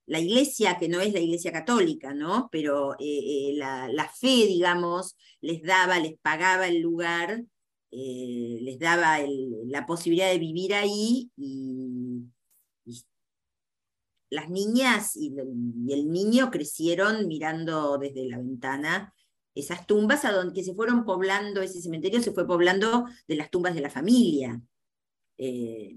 la, 0.08 0.20
iglesia 0.20 0.78
que 0.78 0.90
no 0.90 1.00
es 1.02 1.14
la 1.14 1.20
iglesia 1.20 1.52
católica, 1.52 2.14
¿no? 2.14 2.50
Pero 2.52 2.94
eh, 2.94 3.52
eh, 3.52 3.54
la, 3.56 4.10
fe, 4.14 4.48
digamos, 4.48 5.16
les 5.42 5.62
daba, 5.62 6.00
les 6.00 6.18
pagaba 6.20 6.68
el 6.68 6.82
lugar 6.82 7.44
les 7.92 8.78
daba 8.78 9.20
la 9.68 9.86
posibilidad 9.86 10.30
de 10.30 10.38
vivir 10.38 10.74
ahí 10.74 11.32
y, 11.38 12.26
las 14.30 14.50
niñas 14.50 15.16
y, 15.16 15.34
el 15.38 16.12
niño 16.12 16.52
crecieron 16.52 17.28
mirando 17.28 17.98
desde 17.98 18.28
la 18.28 18.38
ventana 18.38 19.15
esas 19.56 19.88
tumbas 19.88 20.26
a 20.26 20.32
donde 20.32 20.54
que 20.54 20.64
se 20.64 20.76
fueron 20.76 21.06
poblando, 21.06 21.62
ese 21.62 21.82
cementerio 21.82 22.22
se 22.22 22.34
fue 22.34 22.46
poblando 22.46 23.06
de 23.28 23.36
las 23.36 23.50
tumbas 23.50 23.74
de 23.74 23.82
la 23.82 23.90
familia. 23.90 24.62
Eh, 25.38 25.96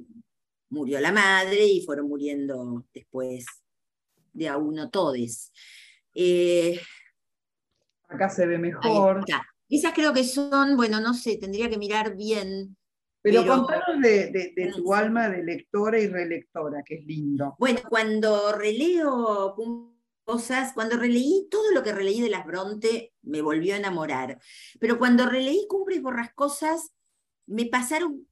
murió 0.70 1.00
la 1.00 1.12
madre 1.12 1.66
y 1.66 1.84
fueron 1.84 2.08
muriendo 2.08 2.86
después 2.94 3.44
de 4.32 4.48
a 4.48 4.56
uno 4.56 4.90
todes. 4.90 5.52
Eh, 6.14 6.80
Acá 8.08 8.30
se 8.30 8.46
ve 8.46 8.58
mejor. 8.58 9.24
Esas 9.68 9.92
creo 9.92 10.14
que 10.14 10.24
son, 10.24 10.76
bueno, 10.76 11.00
no 11.00 11.12
sé, 11.12 11.36
tendría 11.36 11.68
que 11.68 11.76
mirar 11.76 12.16
bien. 12.16 12.76
Pero, 13.20 13.44
contanos 13.44 14.00
de, 14.00 14.72
tu 14.74 14.94
alma 14.94 15.28
de 15.28 15.42
lectora 15.42 16.00
y 16.00 16.06
relectora, 16.06 16.82
que 16.84 16.94
es 16.94 17.04
lindo. 17.04 17.56
Bueno, 17.58 17.80
cuando 17.88 18.52
releo 18.52 19.54
cosas, 20.28 20.74
cuando 20.74 20.98
releí 20.98 21.48
todo 21.50 21.70
lo 21.72 21.82
que 21.82 21.92
releí 21.92 22.20
de 22.20 22.28
las 22.28 22.44
Bronte, 22.44 23.14
me 23.22 23.40
volvió 23.40 23.72
a 23.72 23.78
enamorar. 23.78 24.38
Pero 24.78 24.98
cuando 24.98 25.24
releí 25.24 25.66
Cumbres 25.70 26.02
Borrascosas, 26.02 26.92
me 27.46 27.64
pasaron, 27.64 28.28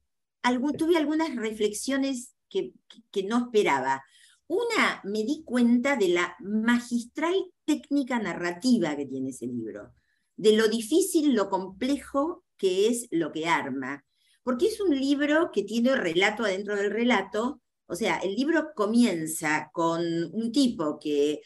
tuve 0.77 0.95
algunas 0.95 1.35
reflexiones 1.35 2.35
que, 2.49 2.71
que 3.09 3.23
no 3.23 3.45
esperaba. 3.45 4.03
Una, 4.45 5.01
me 5.05 5.23
di 5.23 5.41
cuenta 5.43 5.95
de 5.95 6.09
la 6.09 6.35
magistral 6.39 7.33
técnica 7.65 8.19
narrativa 8.19 8.95
que 8.95 9.07
tiene 9.07 9.29
ese 9.31 9.47
libro 9.47 9.91
de 10.35 10.55
lo 10.55 10.67
difícil, 10.67 11.33
lo 11.33 11.49
complejo 11.49 12.45
que 12.57 12.89
es 12.89 13.07
lo 13.09 13.31
que 13.31 13.47
arma. 13.47 14.05
Porque 14.43 14.67
es 14.67 14.79
un 14.79 14.95
libro 14.95 15.49
que 15.51 15.63
tiene 15.63 15.95
relato 15.95 16.43
adentro 16.43 16.75
del 16.75 16.91
relato, 16.91 17.59
o 17.87 17.95
sea, 17.95 18.17
el 18.17 18.35
libro 18.35 18.67
comienza 18.75 19.71
con 19.73 20.03
un 20.31 20.51
tipo 20.51 20.99
que 20.99 21.41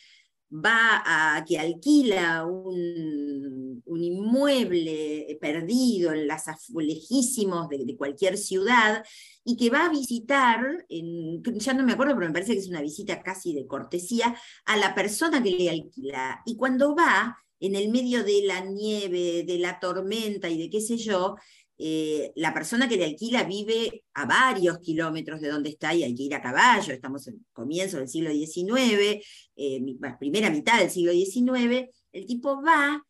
va 0.52 1.02
a, 1.06 1.46
que 1.46 1.58
alquila 1.58 2.46
un, 2.46 3.82
inmueble 3.86 5.38
perdido 5.40 6.14
en 6.14 6.28
las 6.28 6.46
lejísimos 6.76 7.70
de, 7.70 7.86
de, 7.86 7.98
cualquier 7.98 8.38
ciudad 8.38 9.04
y 9.44 9.58
que 9.58 9.70
va 9.70 9.86
a 9.86 9.90
visitar, 9.90 10.86
en, 10.90 11.44
ya 11.44 11.74
no 11.74 11.84
me 11.84 11.94
acuerdo, 11.94 12.16
pero 12.16 12.28
me 12.28 12.34
parece 12.34 12.54
que 12.54 12.60
es 12.60 12.70
una 12.70 12.82
visita 12.82 13.22
casi 13.22 13.54
de 13.54 13.68
cortesía, 13.68 14.36
a 14.66 14.78
la 14.78 14.96
persona 14.96 15.42
que 15.42 15.52
le 15.52 15.70
alquila. 15.70 16.42
Y 16.46 16.56
cuando 16.56 16.96
va, 16.96 17.38
en 17.60 17.76
el 17.76 17.90
medio 17.90 18.24
de 18.24 18.42
la 18.44 18.62
nieve, 18.62 19.44
de 19.46 19.60
la 19.60 19.80
tormenta 19.80 20.50
y 20.50 20.58
de 20.58 20.70
qué 20.70 20.82
sé 20.82 20.98
yo, 20.98 21.36
eh, 21.84 22.32
la 22.36 22.54
persona 22.54 22.88
que 22.88 22.96
le 22.96 23.06
alquila 23.06 23.44
vive 23.44 24.04
a 24.14 24.28
varios 24.28 24.78
kilómetros 24.78 25.42
de 25.42 25.50
donde 25.50 25.70
está 25.70 25.96
y 25.96 26.04
hay 26.04 26.14
que 26.14 26.22
ir 26.22 26.36
a 26.36 26.42
caballo, 26.42 26.94
estamos 26.94 27.28
en 27.28 27.44
comienzo 27.52 27.98
del 27.98 28.08
siglo 28.08 28.30
XIX, 28.30 29.20
eh, 29.56 29.82
primera 30.20 30.52
mitad 30.52 30.78
del 30.78 30.92
siglo 30.92 31.12
XIX, 31.12 31.90
el 32.12 32.26
tipo 32.28 32.62
va 32.62 33.04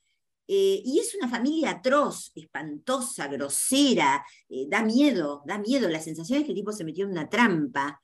eh, 0.47 0.81
y 0.85 0.99
es 0.99 1.13
una 1.15 1.27
familia 1.27 1.71
atroz, 1.71 2.31
espantosa, 2.33 3.27
grosera, 3.27 4.23
da 4.69 4.83
miedo, 4.83 5.43
da 5.45 5.57
miedo, 5.57 5.89
la 5.89 5.99
sensación 5.99 6.39
es 6.39 6.45
que 6.45 6.51
el 6.51 6.57
tipo 6.57 6.71
se 6.71 6.85
metió 6.85 7.03
en 7.03 7.11
una 7.11 7.27
trampa. 7.27 8.01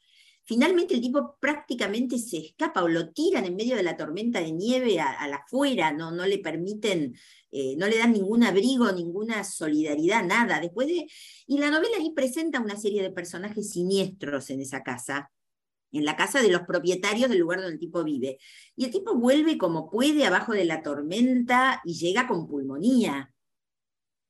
Finalmente 0.48 0.94
el 0.94 1.02
tipo 1.02 1.36
prácticamente 1.42 2.18
se 2.18 2.38
escapa 2.38 2.82
o 2.82 2.88
lo 2.88 3.10
tiran 3.10 3.44
en 3.44 3.58
medio 3.58 3.76
de 3.76 3.84
la 3.84 3.98
tormenta 3.98 4.40
de 4.40 4.54
nieve 4.54 4.98
a, 4.98 5.28
la 5.28 5.36
afuera, 5.36 5.92
no, 5.92 6.10
no 6.10 6.26
le 6.26 6.38
permiten, 6.38 7.18
eh, 7.52 7.76
no 7.76 7.86
le 7.86 7.98
dan 7.98 8.14
ningún 8.14 8.46
abrigo, 8.46 8.90
ninguna 8.94 9.44
solidaridad, 9.44 10.24
nada. 10.24 10.62
Después 10.62 10.88
de, 10.88 11.06
y 11.48 11.58
la 11.58 11.70
novela 11.70 11.98
ahí 11.98 12.14
presenta 12.14 12.62
una 12.62 12.78
serie 12.78 13.04
de 13.04 13.12
personajes 13.12 13.72
siniestros 13.72 14.50
en 14.50 14.62
esa 14.62 14.84
casa, 14.84 15.34
en 15.92 16.06
la 16.06 16.16
casa 16.16 16.42
de 16.42 16.50
los 16.50 16.62
propietarios 16.62 17.30
del 17.30 17.40
lugar 17.40 17.60
donde 17.60 17.74
el 17.74 17.80
tipo 17.80 18.06
vive. 18.06 18.40
Y 18.78 18.86
el 18.86 18.92
tipo 18.92 19.16
vuelve 19.16 19.58
como 19.58 19.90
puede 19.90 20.26
abajo 20.26 20.54
de 20.54 20.64
la 20.64 20.82
tormenta 20.82 21.82
y 21.84 21.96
llega 21.96 22.26
con 22.26 22.48
pulmonía. 22.48 23.34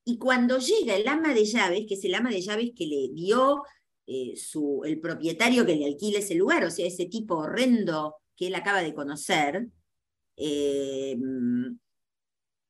Y 0.03 0.17
cuando 0.17 0.57
llega 0.57 0.95
el 0.95 1.07
ama 1.07 1.35
de 1.35 1.45
llaves, 1.45 1.85
que 1.87 1.93
es 1.93 2.03
el 2.05 2.15
ama 2.15 2.31
de 2.31 2.41
llaves 2.41 2.71
que 2.75 2.87
le 2.87 3.09
dio 3.13 3.61
eh, 4.07 4.37
su, 4.37 4.83
el 4.85 5.01
propietario 5.01 5.65
que 5.65 5.75
le 5.75 5.85
alquila 5.85 6.19
ese 6.19 6.35
lugar, 6.35 6.63
o 6.63 6.71
sea, 6.71 6.87
ese 6.87 7.07
tipo 7.07 7.35
horrendo 7.35 8.15
que 8.37 8.47
él 8.47 8.55
acaba 8.55 8.81
de 8.81 8.93
conocer, 8.93 9.67
eh, 10.37 11.17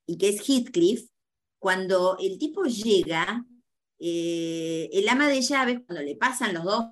y 0.08 0.18
que 0.18 0.30
es 0.30 0.42
Heathcliff, 0.42 1.10
cuando 1.60 2.18
el 2.20 2.40
tipo 2.40 2.64
llega, 2.64 3.46
eh, 4.00 4.90
el 4.92 5.08
ama 5.10 5.28
de 5.28 5.42
llaves, 5.42 5.82
cuando 5.86 6.04
le 6.04 6.16
pasan 6.16 6.56
los 6.56 6.64
dos, 6.64 6.86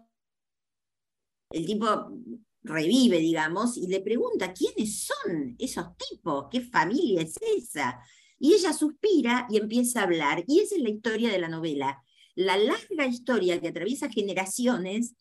el 1.52 1.66
tipo 1.66 2.12
revive, 2.62 3.18
digamos, 3.18 3.78
y 3.78 3.88
le 3.88 4.02
pregunta, 4.02 4.54
¿quiénes 4.54 5.06
son 5.06 5.56
esos 5.58 5.88
tipos? 5.98 6.48
¿Qué 6.52 6.62
familia 6.62 7.22
es 7.22 7.36
esa? 7.58 8.00
Y 8.38 8.54
ella 8.54 8.74
suspira 8.74 9.48
y 9.50 9.58
empieza 9.58 10.02
a 10.02 10.04
hablar, 10.04 10.44
y 10.46 10.60
esa 10.60 10.76
es 10.76 10.82
la 10.82 10.90
historia 10.90 11.32
de 11.32 11.40
la 11.40 11.50
novela 11.50 12.04
la 12.36 12.58
larga 12.58 13.08
historia 13.08 13.60
que 13.60 13.70
atraviesa 13.70 14.10
generaciones 14.10 15.16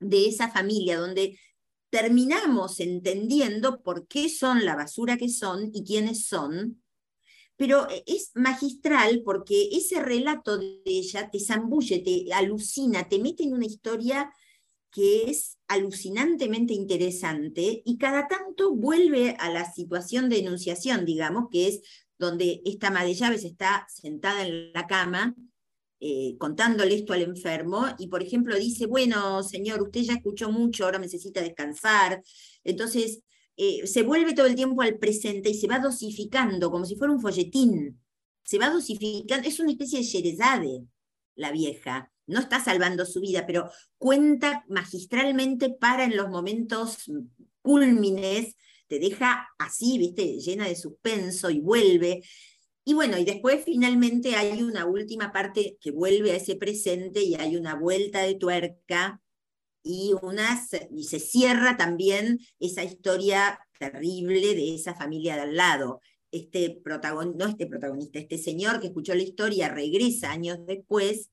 de 0.00 0.26
esa 0.26 0.50
familia, 0.50 0.98
donde 0.98 1.38
terminamos 1.90 2.80
entendiendo 2.80 3.82
por 3.82 4.06
qué 4.08 4.28
son 4.28 4.64
la 4.64 4.74
basura 4.74 5.16
que 5.16 5.28
son 5.28 5.70
y 5.74 5.84
quiénes 5.84 6.26
son, 6.26 6.82
pero 7.56 7.86
es 8.06 8.32
magistral 8.34 9.22
porque 9.24 9.68
ese 9.72 10.02
relato 10.02 10.58
de 10.58 10.80
ella 10.86 11.30
te 11.30 11.38
zambulle, 11.38 12.00
te 12.00 12.32
alucina, 12.32 13.08
te 13.08 13.18
mete 13.18 13.44
en 13.44 13.52
una 13.52 13.66
historia 13.66 14.32
que 14.90 15.30
es 15.30 15.58
alucinantemente 15.68 16.74
interesante 16.74 17.82
y 17.84 17.98
cada 17.98 18.26
tanto 18.26 18.74
vuelve 18.74 19.36
a 19.38 19.50
la 19.50 19.70
situación 19.70 20.28
de 20.28 20.38
enunciación, 20.38 21.04
digamos, 21.04 21.48
que 21.50 21.68
es 21.68 21.80
donde 22.18 22.62
esta 22.64 22.90
madre 22.90 23.14
llaves 23.14 23.44
está 23.44 23.86
sentada 23.88 24.46
en 24.46 24.72
la 24.72 24.86
cama 24.86 25.34
eh, 26.04 26.36
contándole 26.36 26.96
esto 26.96 27.12
al 27.12 27.22
enfermo, 27.22 27.86
y 27.96 28.08
por 28.08 28.24
ejemplo 28.24 28.56
dice, 28.56 28.86
bueno, 28.86 29.44
señor, 29.44 29.80
usted 29.82 30.00
ya 30.00 30.14
escuchó 30.14 30.50
mucho, 30.50 30.84
ahora 30.84 30.98
necesita 30.98 31.40
descansar. 31.40 32.20
Entonces, 32.64 33.20
eh, 33.56 33.86
se 33.86 34.02
vuelve 34.02 34.34
todo 34.34 34.46
el 34.46 34.56
tiempo 34.56 34.82
al 34.82 34.98
presente 34.98 35.50
y 35.50 35.54
se 35.54 35.68
va 35.68 35.78
dosificando, 35.78 36.72
como 36.72 36.86
si 36.86 36.96
fuera 36.96 37.12
un 37.12 37.20
folletín. 37.20 38.00
Se 38.42 38.58
va 38.58 38.70
dosificando, 38.70 39.46
es 39.46 39.60
una 39.60 39.70
especie 39.70 40.00
de 40.00 40.04
Sherezade, 40.04 40.84
la 41.36 41.52
vieja. 41.52 42.10
No 42.26 42.40
está 42.40 42.58
salvando 42.58 43.06
su 43.06 43.20
vida, 43.20 43.46
pero 43.46 43.70
cuenta 43.96 44.64
magistralmente 44.68 45.70
para 45.70 46.02
en 46.02 46.16
los 46.16 46.30
momentos 46.30 47.08
cúlmines, 47.60 48.56
te 48.88 48.98
deja 48.98 49.46
así, 49.56 49.98
viste, 49.98 50.40
llena 50.40 50.66
de 50.66 50.74
suspenso 50.74 51.48
y 51.48 51.60
vuelve. 51.60 52.22
Y 52.84 52.94
bueno, 52.94 53.16
y 53.16 53.24
después 53.24 53.64
finalmente 53.64 54.34
hay 54.34 54.62
una 54.62 54.86
última 54.86 55.32
parte 55.32 55.78
que 55.80 55.92
vuelve 55.92 56.32
a 56.32 56.36
ese 56.36 56.56
presente 56.56 57.22
y 57.22 57.36
hay 57.36 57.56
una 57.56 57.76
vuelta 57.76 58.22
de 58.22 58.34
tuerca 58.34 59.20
y, 59.84 60.14
una, 60.20 60.60
y 60.90 61.04
se 61.04 61.20
cierra 61.20 61.76
también 61.76 62.40
esa 62.58 62.82
historia 62.82 63.60
terrible 63.78 64.54
de 64.54 64.74
esa 64.74 64.94
familia 64.94 65.36
de 65.36 65.42
al 65.42 65.56
lado. 65.56 66.00
Este 66.32 66.80
protagonista, 66.82 67.44
no 67.44 67.50
este 67.50 67.66
protagonista, 67.66 68.18
este 68.18 68.38
señor 68.38 68.80
que 68.80 68.88
escuchó 68.88 69.14
la 69.14 69.22
historia 69.22 69.68
regresa 69.68 70.32
años 70.32 70.58
después 70.66 71.30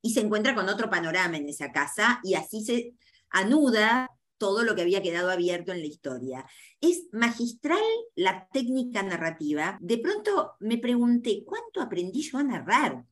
y 0.00 0.14
se 0.14 0.20
encuentra 0.20 0.54
con 0.54 0.68
otro 0.68 0.88
panorama 0.88 1.36
en 1.36 1.48
esa 1.48 1.72
casa 1.72 2.20
y 2.22 2.34
así 2.34 2.64
se 2.64 2.94
anuda 3.30 4.10
todo 4.38 4.62
lo 4.62 4.74
que 4.74 4.82
había 4.82 5.02
quedado 5.02 5.30
abierto 5.30 5.72
en 5.72 5.80
la 5.80 5.86
historia. 5.86 6.46
Es 6.80 7.08
magistral 7.12 7.82
la 8.14 8.48
técnica 8.52 9.02
narrativa. 9.02 9.78
De 9.80 9.98
pronto 9.98 10.52
me 10.60 10.78
pregunté, 10.78 11.44
¿cuánto 11.44 11.80
aprendí 11.80 12.22
yo 12.22 12.38
a 12.38 12.44
narrar 12.44 13.04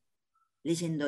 leyendo? 0.63 1.05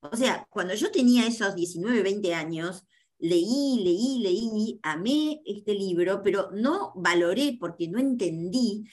O 0.00 0.16
sea, 0.16 0.46
cuando 0.50 0.74
yo 0.74 0.90
tenía 0.90 1.26
esos 1.26 1.54
19, 1.54 2.02
20 2.02 2.34
años, 2.34 2.86
leí, 3.18 3.80
leí, 3.84 4.18
leí, 4.20 4.80
amé 4.82 5.42
este 5.44 5.74
libro, 5.74 6.22
pero 6.22 6.50
no 6.52 6.92
valoré 6.96 7.56
porque 7.60 7.88
no 7.88 7.98
entendí 7.98 8.84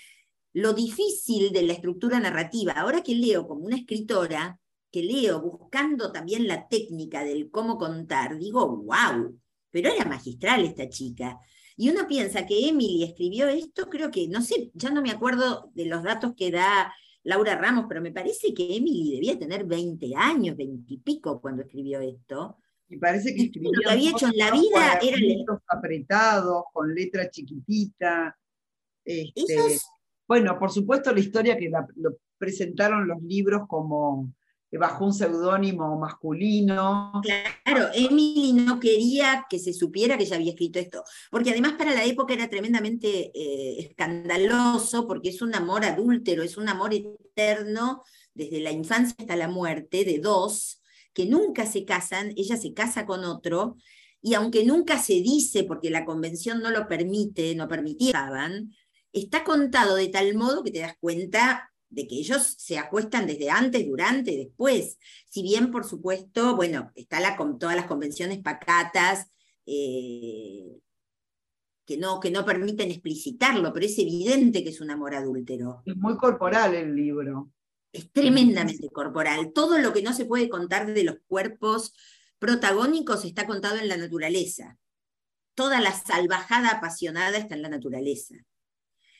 lo 0.53 0.73
difícil 0.73 1.51
de 1.51 1.63
la 1.63 1.73
estructura 1.73 2.19
narrativa. 2.19 2.73
Ahora 2.73 3.03
que 3.03 3.15
leo 3.15 3.47
como 3.47 3.65
una 3.65 3.77
escritora, 3.77 4.59
que 4.91 5.03
leo 5.03 5.41
buscando 5.41 6.11
también 6.11 6.47
la 6.47 6.67
técnica 6.67 7.23
del 7.23 7.49
cómo 7.51 7.77
contar, 7.77 8.37
digo, 8.37 8.67
wow, 8.67 9.39
pero 9.71 9.91
era 9.91 10.05
magistral 10.05 10.63
esta 10.63 10.89
chica. 10.89 11.39
Y 11.75 11.89
uno 11.89 12.07
piensa 12.07 12.45
que 12.45 12.67
Emily 12.67 13.03
escribió 13.03 13.47
esto, 13.47 13.87
creo 13.89 14.09
que, 14.09 14.27
no 14.27 14.41
sé, 14.41 14.71
ya 14.73 14.89
no 14.89 15.01
me 15.01 15.11
acuerdo 15.11 15.71
de 15.75 15.85
los 15.85 16.03
datos 16.03 16.33
que 16.35 16.51
da 16.51 16.93
Laura 17.23 17.55
Ramos, 17.55 17.85
pero 17.87 18.01
me 18.01 18.11
parece 18.11 18.53
que 18.53 18.77
Emily 18.77 19.13
debía 19.13 19.37
tener 19.37 19.65
20 19.65 20.15
años, 20.15 20.57
20 20.57 20.93
y 20.93 20.97
pico 20.97 21.39
cuando 21.41 21.63
escribió 21.63 21.99
esto. 21.99 22.57
Y 22.89 22.97
parece 22.97 23.35
que 23.35 23.43
escribía. 23.43 23.71
Lo 23.73 23.81
que 23.81 23.89
había 23.93 24.11
hecho 24.11 24.27
en 24.27 24.37
la 24.37 24.51
vida 24.51 24.99
era. 25.01 25.17
apretados, 25.67 26.63
con 26.71 26.95
letra 26.95 27.29
chiquitita. 27.29 28.35
Este, 29.03 29.77
bueno, 30.27 30.57
por 30.57 30.71
supuesto, 30.71 31.13
la 31.13 31.19
historia 31.19 31.57
que 31.57 31.69
lo 31.69 32.17
presentaron 32.37 33.07
los 33.07 33.21
libros 33.21 33.63
como 33.67 34.33
bajo 34.71 35.05
un 35.05 35.13
seudónimo 35.13 35.97
masculino. 35.97 37.21
Claro, 37.63 37.87
Emily 37.93 38.53
no 38.53 38.79
quería 38.79 39.45
que 39.49 39.59
se 39.59 39.73
supiera 39.73 40.17
que 40.17 40.23
ella 40.23 40.35
había 40.35 40.51
escrito 40.51 40.79
esto, 40.79 41.03
porque 41.31 41.51
además 41.51 41.73
para 41.73 41.93
la 41.93 42.03
época 42.03 42.33
era 42.33 42.49
tremendamente 42.49 43.31
eh, 43.33 43.79
escandaloso, 43.79 45.07
porque 45.07 45.29
es 45.29 45.41
un 45.41 45.55
amor 45.55 45.85
adúltero, 45.85 46.43
es 46.43 46.57
un 46.57 46.67
amor 46.67 46.93
eterno 46.93 48.03
desde 48.33 48.59
la 48.59 48.71
infancia 48.71 49.15
hasta 49.17 49.35
la 49.35 49.47
muerte 49.47 50.03
de 50.03 50.19
dos 50.19 50.81
que 51.13 51.25
nunca 51.25 51.65
se 51.65 51.85
casan, 51.85 52.33
ella 52.35 52.57
se 52.57 52.73
casa 52.73 53.05
con 53.05 53.23
otro, 53.23 53.77
y 54.21 54.33
aunque 54.33 54.65
nunca 54.65 54.99
se 54.99 55.13
dice, 55.13 55.63
porque 55.63 55.89
la 55.89 56.05
convención 56.05 56.61
no 56.61 56.69
lo 56.69 56.87
permite, 56.87 57.55
no 57.55 57.67
permitían, 57.67 58.71
está 59.13 59.43
contado 59.43 59.95
de 59.95 60.09
tal 60.09 60.35
modo 60.35 60.63
que 60.63 60.71
te 60.71 60.79
das 60.79 60.95
cuenta 60.99 61.71
de 61.89 62.07
que 62.07 62.15
ellos 62.15 62.55
se 62.57 62.77
acuestan 62.77 63.27
desde 63.27 63.49
antes, 63.49 63.85
durante, 63.85 64.35
después. 64.35 64.97
Si 65.29 65.41
bien, 65.41 65.71
por 65.71 65.85
supuesto, 65.85 66.55
bueno, 66.55 66.91
está 66.95 67.19
la, 67.19 67.37
con 67.37 67.59
todas 67.59 67.75
las 67.75 67.85
convenciones 67.85 68.39
pacatas 68.39 69.31
eh, 69.65 70.79
que, 71.85 71.97
no, 71.97 72.19
que 72.19 72.31
no 72.31 72.45
permiten 72.45 72.91
explicitarlo, 72.91 73.73
pero 73.73 73.85
es 73.85 73.97
evidente 73.97 74.63
que 74.63 74.69
es 74.69 74.81
un 74.81 74.91
amor 74.91 75.15
adúltero. 75.15 75.83
Es 75.85 75.95
muy 75.95 76.17
corporal 76.17 76.75
el 76.75 76.95
libro. 76.95 77.51
Es 77.93 78.11
tremendamente 78.11 78.89
corporal. 78.89 79.53
Todo 79.53 79.79
lo 79.79 79.93
que 79.93 80.01
no 80.01 80.13
se 80.13 80.25
puede 80.25 80.49
contar 80.49 80.93
de 80.93 81.03
los 81.03 81.15
cuerpos 81.27 81.93
protagónicos 82.37 83.25
está 83.25 83.47
contado 83.47 83.77
en 83.77 83.87
la 83.87 83.97
naturaleza. 83.97 84.77
Toda 85.55 85.79
la 85.81 85.91
salvajada 85.91 86.69
apasionada 86.69 87.37
está 87.37 87.55
en 87.55 87.63
la 87.63 87.69
naturaleza. 87.69 88.35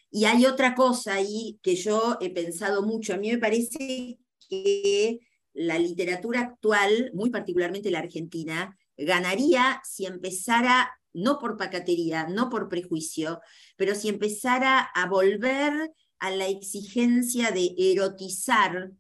Y 0.10 0.26
hay 0.26 0.46
otra 0.46 0.74
cosa 0.76 1.16
ahí 1.16 1.60
que 1.62 1.76
yo 1.76 2.18
he 2.22 2.30
pensado 2.30 2.84
mucho. 2.84 3.14
A 3.14 3.18
mí 3.18 3.32
me 3.32 3.38
parece 3.38 4.20
que 4.50 5.20
la 5.54 5.78
literatura 5.80 6.42
actual, 6.42 7.12
muy 7.14 7.30
particularmente 7.30 7.92
la 7.92 8.00
argentina, 8.00 8.78
ganaría 8.96 9.82
si 9.84 10.06
empezara, 10.06 10.92
no 11.14 11.40
por 11.40 11.58
pacatería, 11.58 12.28
no 12.28 12.50
por 12.50 12.70
prejuicio, 12.70 13.42
pero 13.76 13.96
si 13.96 14.10
empezara 14.10 14.80
a 14.80 15.08
volver 15.08 15.92
a 16.20 16.32
la 16.32 16.48
exigencia 16.48 17.52
de 17.52 17.74
erotizar 17.78 18.92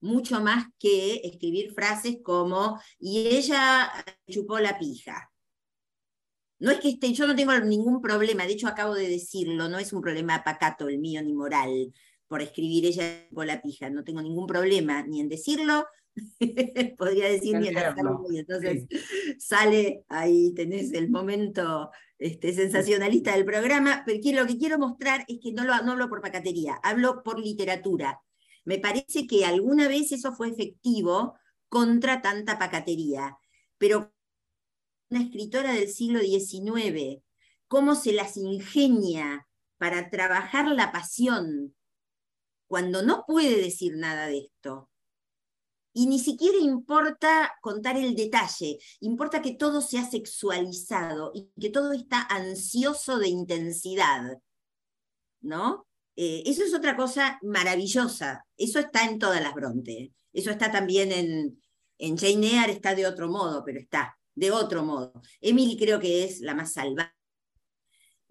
mucho 0.00 0.40
más 0.40 0.66
que 0.78 1.20
escribir 1.24 1.72
frases 1.72 2.18
como, 2.22 2.80
y 2.98 3.28
ella 3.28 3.90
chupó 4.28 4.58
la 4.58 4.78
pija. 4.78 5.31
No 6.62 6.70
es 6.70 6.78
que 6.78 6.90
esté, 6.90 7.12
yo 7.12 7.26
no 7.26 7.34
tengo 7.34 7.58
ningún 7.58 8.00
problema, 8.00 8.46
de 8.46 8.52
hecho 8.52 8.68
acabo 8.68 8.94
de 8.94 9.08
decirlo, 9.08 9.68
no 9.68 9.80
es 9.80 9.92
un 9.92 10.00
problema 10.00 10.44
pacato 10.44 10.86
el 10.86 11.00
mío 11.00 11.20
ni 11.20 11.32
moral 11.32 11.92
por 12.28 12.40
escribir 12.40 12.86
ella 12.86 13.28
con 13.34 13.48
la 13.48 13.60
pija, 13.60 13.90
no 13.90 14.04
tengo 14.04 14.22
ningún 14.22 14.46
problema 14.46 15.02
ni 15.02 15.20
en 15.20 15.28
decirlo, 15.28 15.86
podría 16.98 17.26
decir 17.28 17.58
ni 17.58 17.66
en 17.66 17.78
hacerlo, 17.78 18.24
y 18.30 18.38
entonces 18.38 18.86
sale 19.38 20.04
ahí, 20.08 20.54
tenés 20.54 20.92
el 20.92 21.10
momento 21.10 21.90
este, 22.16 22.52
sensacionalista 22.52 23.34
del 23.34 23.44
programa, 23.44 24.04
pero 24.06 24.20
lo 24.40 24.46
que 24.46 24.56
quiero 24.56 24.78
mostrar 24.78 25.24
es 25.26 25.40
que 25.42 25.50
no, 25.52 25.64
lo, 25.64 25.76
no 25.82 25.92
hablo 25.92 26.08
por 26.08 26.22
pacatería, 26.22 26.78
hablo 26.84 27.24
por 27.24 27.40
literatura. 27.40 28.20
Me 28.64 28.78
parece 28.78 29.26
que 29.26 29.44
alguna 29.44 29.88
vez 29.88 30.12
eso 30.12 30.32
fue 30.32 30.50
efectivo 30.50 31.34
contra 31.68 32.22
tanta 32.22 32.56
pacatería, 32.56 33.36
pero 33.78 34.12
una 35.12 35.24
escritora 35.24 35.74
del 35.74 35.90
siglo 35.90 36.20
XIX, 36.20 37.22
cómo 37.68 37.94
se 37.94 38.14
las 38.14 38.38
ingenia 38.38 39.46
para 39.76 40.08
trabajar 40.08 40.68
la 40.68 40.90
pasión 40.90 41.76
cuando 42.66 43.02
no 43.02 43.24
puede 43.26 43.60
decir 43.60 43.96
nada 43.96 44.26
de 44.26 44.38
esto. 44.38 44.88
Y 45.92 46.06
ni 46.06 46.18
siquiera 46.18 46.56
importa 46.56 47.52
contar 47.60 47.98
el 47.98 48.16
detalle, 48.16 48.78
importa 49.00 49.42
que 49.42 49.52
todo 49.52 49.82
sea 49.82 50.08
sexualizado 50.08 51.30
y 51.34 51.50
que 51.60 51.68
todo 51.68 51.92
está 51.92 52.22
ansioso 52.22 53.18
de 53.18 53.28
intensidad. 53.28 54.38
¿No? 55.42 55.86
Eh, 56.16 56.44
eso 56.46 56.64
es 56.64 56.72
otra 56.72 56.96
cosa 56.96 57.38
maravillosa. 57.42 58.46
Eso 58.56 58.78
está 58.78 59.04
en 59.04 59.18
todas 59.18 59.42
las 59.42 59.52
Bronte. 59.52 60.14
Eso 60.32 60.50
está 60.50 60.72
también 60.72 61.12
en, 61.12 61.62
en 61.98 62.16
Jane 62.16 62.62
Eyre, 62.62 62.72
está 62.72 62.94
de 62.94 63.06
otro 63.06 63.28
modo, 63.28 63.62
pero 63.62 63.78
está 63.78 64.16
de 64.34 64.50
otro 64.50 64.84
modo. 64.84 65.12
Emily 65.40 65.76
creo 65.76 66.00
que 66.00 66.24
es 66.24 66.40
la 66.40 66.54
más 66.54 66.72
salvaje. 66.72 67.12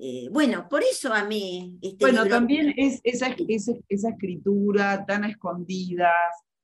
Eh, 0.03 0.29
bueno, 0.31 0.67
por 0.67 0.81
eso 0.81 1.13
a 1.13 1.23
mí... 1.25 1.77
Este 1.81 1.97
bueno, 1.99 2.25
también 2.25 2.73
es 2.75 2.99
esa, 3.03 3.35
esa, 3.87 4.09
escritura 4.09 5.05
tan 5.05 5.25
escondida, 5.25 6.11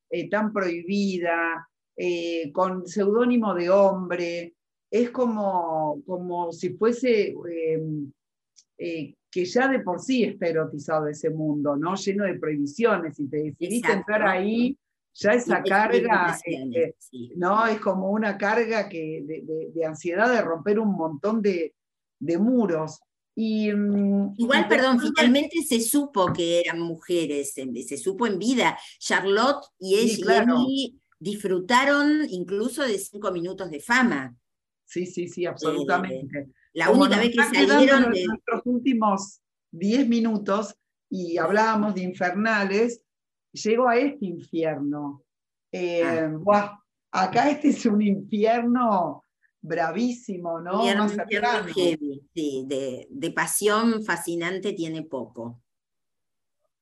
eh, 0.10 0.28
tan 0.28 0.52
prohibida, 0.52 1.70
eh, 1.96 2.52
con 2.52 2.88
seudónimo 2.88 3.54
de 3.54 3.70
hombre, 3.70 4.56
es 4.90 5.12
como, 5.12 6.02
como 6.08 6.52
si 6.52 6.70
fuese 6.70 7.36
em, 7.52 8.12
que 8.78 9.46
ya 9.46 9.68
de 9.68 9.82
por 9.82 10.00
sí 10.00 10.24
está 10.24 10.48
erotizado 10.48 11.08
ese 11.08 11.30
mundo, 11.30 11.76
¿no? 11.76 11.96
Lleno 11.96 12.24
de 12.24 12.40
prohibiciones, 12.40 13.20
y 13.20 13.28
te 13.28 13.38
decidiste 13.38 13.92
entrar 13.92 14.26
ahí, 14.26 14.76
ya 15.20 15.32
esa 15.32 15.64
carga, 15.64 16.38
este, 16.46 16.96
¿no? 17.36 17.66
Es 17.66 17.80
como 17.80 18.12
una 18.12 18.38
carga 18.38 18.88
que, 18.88 19.24
de, 19.74 19.86
ansiedad 19.86 20.32
de 20.32 20.42
romper 20.42 20.80
un 20.80 20.96
montón 20.96 21.42
de, 21.42 21.74
muros. 22.20 23.00
Y, 23.36 23.72
mm, 23.72 24.36
Igual, 24.38 24.68
perdón, 24.68 25.00
finalmente 25.00 25.62
se 25.64 25.82
supo 25.82 26.32
que 26.34 26.62
eran 26.62 26.80
mujeres, 26.80 27.54
se 27.54 27.98
supo 27.98 28.28
en 28.28 28.38
vida. 28.38 28.78
Charlotte 29.00 29.66
y 29.80 29.96
ella 29.96 30.46
disfrutaron 31.20 32.28
incluso 32.30 32.84
de 32.84 33.00
cinco 33.00 33.32
minutos 33.32 33.72
de 33.72 33.80
fama. 33.80 34.36
Sí, 34.86 35.06
sí, 35.06 35.28
sí, 35.28 35.46
absolutamente. 35.46 36.50
la 36.74 36.92
única 36.92 37.18
vez 37.18 37.36
que 37.36 37.44
salieron 37.44 38.12
de... 38.12 38.26
nuestros 38.26 38.62
últimos 38.66 39.42
diez 39.72 40.08
minutos 40.08 40.76
y 41.10 41.38
hablábamos 41.38 41.96
de 41.96 42.04
infernales, 42.04 43.02
llego 43.64 43.88
a 43.88 43.98
este 43.98 44.26
infierno. 44.26 45.24
Eh, 45.72 46.04
ah. 46.04 46.80
acá 47.12 47.50
este 47.50 47.70
es 47.70 47.86
un 47.86 48.02
infierno 48.02 49.24
bravísimo, 49.62 50.60
¿no? 50.62 50.84
sí, 51.74 52.66
de, 52.68 53.08
de, 53.10 53.32
pasión 53.32 54.04
fascinante 54.04 54.74
tiene 54.74 55.04
poco. 55.04 55.62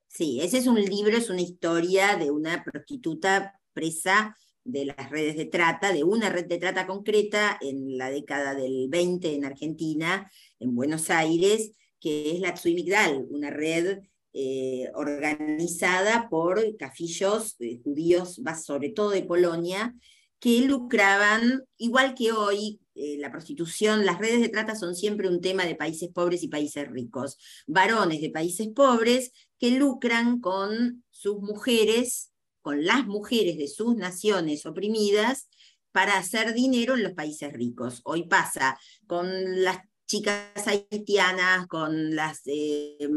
Sí, 0.07 0.39
ese 0.41 0.59
es 0.59 0.67
un 0.67 0.79
libro, 0.79 1.17
es 1.17 1.29
una 1.29 1.41
historia 1.41 2.15
de 2.15 2.31
una 2.31 2.63
prostituta 2.63 3.59
presa 3.73 4.37
de 4.63 4.85
las 4.85 5.09
redes 5.09 5.37
de 5.37 5.45
trata, 5.45 5.93
de 5.93 6.03
una 6.03 6.29
red 6.29 6.45
de 6.45 6.57
trata 6.57 6.87
concreta 6.87 7.57
en 7.61 7.97
la 7.97 8.09
década 8.09 8.55
del 8.55 8.87
20 8.89 9.35
en 9.35 9.45
Argentina, 9.45 10.31
en 10.59 10.75
Buenos 10.75 11.09
Aires, 11.09 11.71
que 11.99 12.31
es 12.31 12.39
la 12.39 12.55
Migdal, 12.63 13.25
una 13.29 13.49
red 13.49 13.99
eh, 14.37 14.91
organizada 14.95 16.27
por 16.29 16.75
cafillos 16.75 17.55
eh, 17.59 17.79
judíos, 17.81 18.41
sobre 18.61 18.89
todo 18.89 19.11
de 19.11 19.23
Polonia, 19.23 19.95
que 20.39 20.59
lucraban, 20.61 21.63
igual 21.77 22.15
que 22.15 22.33
hoy, 22.33 22.81
eh, 22.95 23.15
la 23.17 23.31
prostitución, 23.31 24.05
las 24.05 24.19
redes 24.19 24.41
de 24.41 24.49
trata 24.49 24.75
son 24.75 24.93
siempre 24.93 25.29
un 25.29 25.39
tema 25.39 25.65
de 25.65 25.75
países 25.75 26.09
pobres 26.09 26.43
y 26.43 26.49
países 26.49 26.85
ricos. 26.89 27.37
Varones 27.65 28.19
de 28.19 28.29
países 28.29 28.67
pobres 28.75 29.31
que 29.57 29.71
lucran 29.71 30.41
con 30.41 31.05
sus 31.09 31.39
mujeres 31.39 32.33
con 32.65 32.83
las 32.83 33.05
mujeres 33.05 33.59
de 33.59 33.67
sus 33.67 33.95
naciones 33.95 34.65
oprimidas 34.65 35.49
para 35.91 36.17
hacer 36.17 36.55
dinero 36.55 36.95
en 36.95 37.03
los 37.03 37.13
países 37.13 37.53
ricos. 37.53 38.01
Hoy 38.05 38.27
pasa 38.27 38.77
con 39.05 39.63
las 39.63 39.77
chicas 40.05 40.67
haitianas, 40.67 41.67
con 41.67 42.15
las 42.15 42.41
eh, 42.45 43.07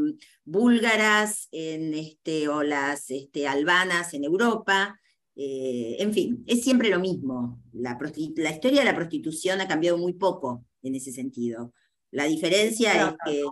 búlgaras 0.45 1.49
en 1.53 1.95
este, 1.95 2.49
o 2.49 2.63
las 2.63 3.11
este, 3.11 3.47
albanas 3.47 4.15
en 4.15 4.25
Europa. 4.25 4.99
Eh, 5.37 5.97
en 6.01 6.13
fin, 6.13 6.45
es 6.47 6.63
siempre 6.63 6.89
lo 6.89 6.99
mismo. 6.99 7.63
La, 7.73 7.99
la, 8.37 8.51
historia 8.51 8.81
de 8.81 8.85
la 8.85 8.95
prostitución 8.97 9.61
ha 9.61 9.69
cambiado 9.69 9.99
muy 9.99 10.15
poco 10.15 10.65
en 10.83 10.95
ese 10.95 11.13
sentido. 11.13 11.73
La 12.11 12.25
diferencia 12.25 13.09
es 13.09 13.15
que... 13.25 13.45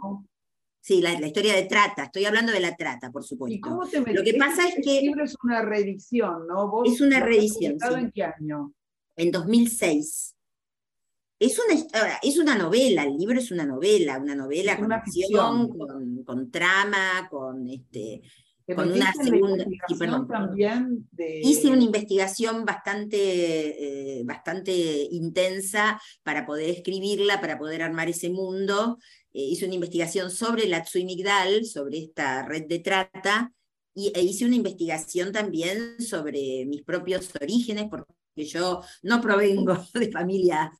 Sí, 0.81 1.03
la, 1.03 1.15
historia 1.15 1.57
de 1.57 1.65
trata, 1.65 2.05
estoy 2.05 2.27
hablando 2.27 2.53
de 2.53 2.61
la 2.61 2.77
trata, 2.77 3.11
por 3.11 3.25
supuesto. 3.25 3.57
¿Y 3.57 3.61
cómo 3.61 3.89
te 3.89 4.01
Lo 4.01 4.23
que 4.23 4.35
pasa 4.35 4.69
es 4.69 4.77
que... 4.77 5.01
libro 5.01 5.25
es 5.25 5.35
una 5.43 5.61
reedición, 5.63 6.47
¿no? 6.47 6.85
es 6.85 7.01
una 7.01 7.19
reedición. 7.19 7.77
Sí. 7.81 7.95
¿En 7.97 8.13
qué 8.13 8.23
año? 8.23 8.73
En 9.17 9.33
2006. 9.33 10.36
Es 11.39 11.59
una, 11.59 12.19
es 12.23 12.39
una 12.39 12.57
novela, 12.57 13.05
el 13.05 13.17
libro 13.17 13.39
es 13.39 13.51
una 13.51 13.67
novela, 13.67 14.19
una 14.19 14.35
novela 14.35 14.79
con 14.79 14.91
acción, 14.91 15.69
con, 16.25 16.51
trama, 16.51 17.29
con 17.31 17.69
este. 17.69 18.23
Con 18.75 18.91
una 18.91 19.13
segunda. 19.13 19.65
también 20.29 21.09
Hice 21.43 21.69
una 21.69 21.85
investigación 21.85 22.65
bastante, 22.65 24.19
eh, 24.19 24.25
bastante 24.25 24.73
intensa 25.11 26.01
para 26.25 26.47
poder 26.47 26.71
escribirla, 26.71 27.41
para 27.41 27.59
poder 27.59 27.83
armar 27.83 28.09
ese 28.09 28.31
mundo. 28.31 28.99
Eh, 29.33 29.43
hice 29.43 29.67
una 29.67 29.75
investigación 29.75 30.31
sobre 30.31 30.67
la 30.67 30.83
Tsui 30.83 31.05
Migdal, 31.05 31.65
sobre 31.67 31.99
esta 31.99 32.43
red 32.45 32.65
de 32.67 32.81
trata, 32.81 33.53
y, 33.95 34.11
e 34.15 34.23
hice 34.23 34.47
una 34.47 34.57
investigación 34.57 35.31
también 35.31 36.01
sobre 36.01 36.65
mis 36.67 36.83
propios 36.83 37.31
orígenes, 37.41 37.87
porque 37.89 38.16
que 38.37 38.45
yo 38.45 38.83
no 39.03 39.21
provengo 39.21 39.77
de 39.95 40.13
familia 40.13 40.71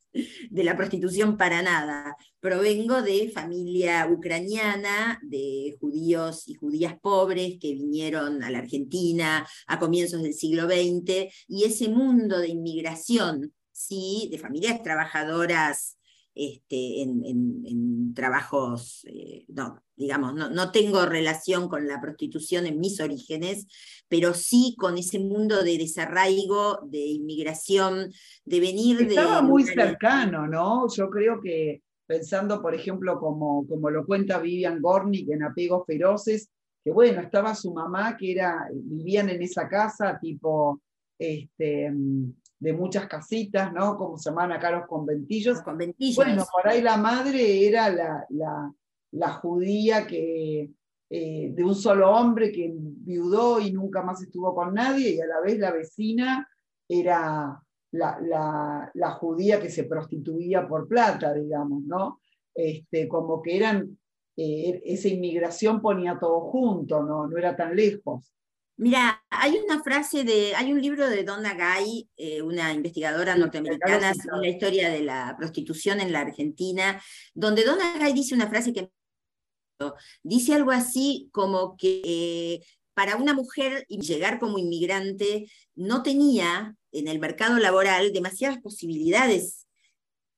de 0.51 0.65
la 0.65 0.77
prostitución 0.77 1.37
para 1.37 1.63
nada, 1.63 2.17
provengo 2.41 3.03
de 3.03 3.31
familia 3.35 4.07
ucraniana, 4.11 5.19
de 5.23 5.77
judíos 5.81 6.47
y 6.47 6.55
judías 6.55 6.95
pobres 7.01 7.59
que 7.61 7.75
vinieron 7.75 8.43
a 8.43 8.51
la 8.51 8.59
Argentina 8.59 9.47
a 9.67 9.79
comienzos 9.79 10.23
del 10.23 10.35
siglo 10.35 10.67
XX, 10.67 11.33
y 11.49 11.65
ese 11.65 11.89
mundo 11.89 12.39
de 12.39 12.49
inmigración, 12.49 13.53
sí, 13.73 14.29
de 14.31 14.39
familias 14.39 14.83
trabajadoras 14.83 15.97
este, 16.37 17.03
en, 17.03 18.13
trabajos, 18.15 19.05
eh, 19.09 19.45
no, 19.49 19.83
digamos, 19.97 20.35
no, 20.35 20.49
no, 20.51 20.71
tengo 20.71 21.05
relación 21.07 21.69
con 21.69 21.87
la 21.87 22.01
prostitución 22.01 22.67
en 22.67 22.79
mis 22.79 23.01
orígenes, 23.01 23.67
pero 24.09 24.33
sí 24.35 24.75
con 24.79 24.97
ese 24.97 25.19
mundo 25.19 25.63
de 25.65 25.79
desarraigo, 25.79 26.81
de 26.87 26.99
inmigración, 26.99 28.13
de 28.45 28.61
venir 28.61 29.01
Estaba 29.01 29.09
de... 29.09 29.15
Estaba 29.15 29.43
muy 29.43 29.65
cercano, 29.65 30.47
¿no? 30.47 30.87
Yo 30.95 31.11
creo 31.11 31.41
que 31.43 31.83
pensando, 32.07 32.63
por 32.63 32.75
ejemplo, 32.75 33.19
como, 33.19 33.67
como 33.67 33.91
lo 33.91 34.07
cuenta 34.07 34.39
Vivian 34.39 34.81
Gornick 34.81 35.31
en 35.31 35.43
Apegos 35.43 35.85
Feroces, 35.87 36.51
que 36.85 36.93
bueno, 36.93 37.21
estaba 37.21 37.55
su 37.55 37.73
mamá, 37.73 38.17
que 38.17 38.33
era, 38.33 38.69
vivían 38.73 39.29
en 39.29 39.43
esa 39.43 39.69
casa, 39.69 40.19
tipo, 40.21 40.81
este, 41.19 41.93
de 42.59 42.73
muchas 42.73 43.07
casitas, 43.07 43.73
¿no? 43.73 43.97
Como 43.97 44.17
se 44.17 44.31
llaman 44.31 44.53
acá 44.53 44.71
los 44.71 44.87
conventillos. 44.87 45.61
conventillos. 45.63 46.17
Bueno, 46.17 46.45
por 46.51 46.69
ahí 46.69 46.81
la 46.83 46.97
madre 46.97 47.67
era 47.67 47.91
la, 47.91 48.73
la, 49.11 49.33
judía 49.35 50.07
que, 50.07 50.71
eh, 51.11 51.51
de 51.53 51.65
un 51.65 51.75
solo 51.75 52.11
hombre 52.11 52.51
que 52.51 52.73
viudó 52.75 53.61
y 53.61 53.73
nunca 53.73 54.03
más 54.03 54.23
estuvo 54.23 54.55
con 54.55 54.75
nadie, 54.75 55.15
y 55.15 55.21
a 55.21 55.27
la 55.27 55.41
vez 55.41 55.59
la 55.59 55.73
vecina 55.73 56.49
era 56.89 57.61
la, 57.93 58.91
la 58.95 59.11
judía 59.13 59.61
que 59.61 59.71
se 59.71 59.85
prostituía 59.85 60.67
por 60.67 60.89
plata, 60.89 61.33
digamos, 61.35 61.83
¿no? 61.83 62.21
Este, 62.57 63.07
como 63.07 63.43
que 63.43 63.55
eran, 63.55 63.99
eh, 64.35 64.81
esa 64.87 65.09
inmigración 65.09 65.83
ponía 65.83 66.19
todo 66.19 66.41
junto, 66.41 67.03
¿no? 67.03 67.27
no 67.27 67.37
era 67.37 67.55
tan 67.55 67.77
lejos. 67.77 68.33
Mira, 68.79 69.25
hay 69.31 69.57
una 69.57 69.83
frase 69.83 70.23
de, 70.23 70.55
hay 70.55 70.71
un 70.71 70.83
libro 70.83 71.09
de 71.09 71.25
Donna 71.25 71.55
Gay, 71.55 72.11
eh, 72.17 72.43
una 72.43 72.75
investigadora 72.75 73.35
norteamericana 73.35 74.13
sobre 74.13 74.49
la 74.49 74.49
historia 74.49 74.91
de 74.91 75.01
la 75.01 75.35
prostitución 75.39 76.01
en 76.01 76.13
la 76.13 76.21
Argentina, 76.21 77.01
donde 77.33 77.65
Donna 77.65 77.97
Gay 77.99 78.13
dice 78.13 78.35
una 78.35 78.49
frase 78.49 78.75
que 78.75 78.91
dice 80.23 80.55
algo 80.55 80.71
así 80.73 81.29
como 81.33 81.77
que 81.77 82.03
eh, 82.05 82.67
para 82.95 83.17
una 83.17 83.35
mujer 83.35 83.87
llegar 83.89 84.39
como 84.39 84.59
inmigrante 84.59 85.51
no 85.75 86.03
tenía 86.03 86.77
en 86.93 87.09
el 87.09 87.19
mercado 87.19 87.59
laboral 87.59 88.13
demasiadas 88.13 88.59
posibilidades. 88.59 89.67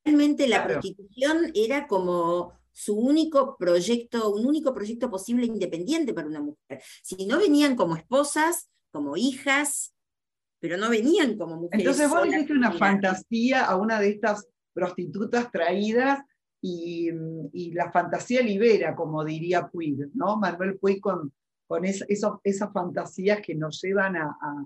Realmente 0.05 0.49
la 0.49 0.65
prostitución 0.65 1.51
era 1.55 1.87
como 1.87 2.58
su 2.79 2.95
único 2.97 3.57
proyecto, 3.57 4.31
un 4.31 4.47
único 4.47 4.73
proyecto 4.73 5.11
posible 5.11 5.45
independiente 5.47 6.15
para 6.15 6.29
una 6.29 6.41
mujer. 6.41 6.81
Si 7.03 7.27
no 7.27 7.37
venían 7.37 7.75
como 7.75 7.97
esposas, 7.97 8.71
como 8.93 9.17
hijas, 9.17 9.93
pero 10.61 10.77
no 10.77 10.89
venían 10.89 11.37
como 11.37 11.57
mujeres. 11.57 11.85
Entonces 11.85 12.09
vos 12.09 12.25
hiciste 12.25 12.53
una 12.53 12.71
fantasía 12.71 13.65
a 13.65 13.75
una 13.75 13.99
de 13.99 14.11
estas 14.11 14.47
prostitutas 14.73 15.51
traídas 15.51 16.21
y, 16.63 17.11
la 17.73 17.91
fantasía 17.91 18.43
libera, 18.43 18.95
como 18.95 19.25
diría 19.25 19.67
Puig, 19.67 20.11
¿no? 20.15 20.37
Manuel 20.37 20.79
Puig 20.79 21.01
con, 21.01 21.33
con 21.67 21.85
esas 21.85 22.73
fantasías 22.73 23.41
que 23.41 23.57
nos 23.57 23.83
llevan 23.83 24.17
a, 24.17 24.37
a, 24.41 24.65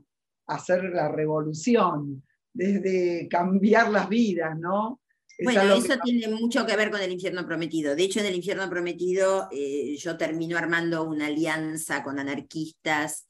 hacer 0.54 0.84
la 0.84 1.08
revolución, 1.08 2.22
desde 2.52 3.26
cambiar 3.28 3.90
las 3.90 4.06
vidas, 4.06 4.58
¿no? 4.58 5.00
Bueno, 5.44 5.74
eso 5.74 5.94
tiene 6.02 6.28
mucho 6.28 6.66
que 6.66 6.76
ver 6.76 6.90
con 6.90 7.00
el 7.00 7.12
infierno 7.12 7.46
prometido. 7.46 7.94
De 7.94 8.02
hecho, 8.04 8.20
en 8.20 8.26
el 8.26 8.34
infierno 8.34 8.68
prometido 8.68 9.48
yo 9.96 10.16
termino 10.16 10.56
armando 10.58 11.04
una 11.04 11.26
alianza 11.26 12.02
con 12.02 12.18
anarquistas. 12.18 13.26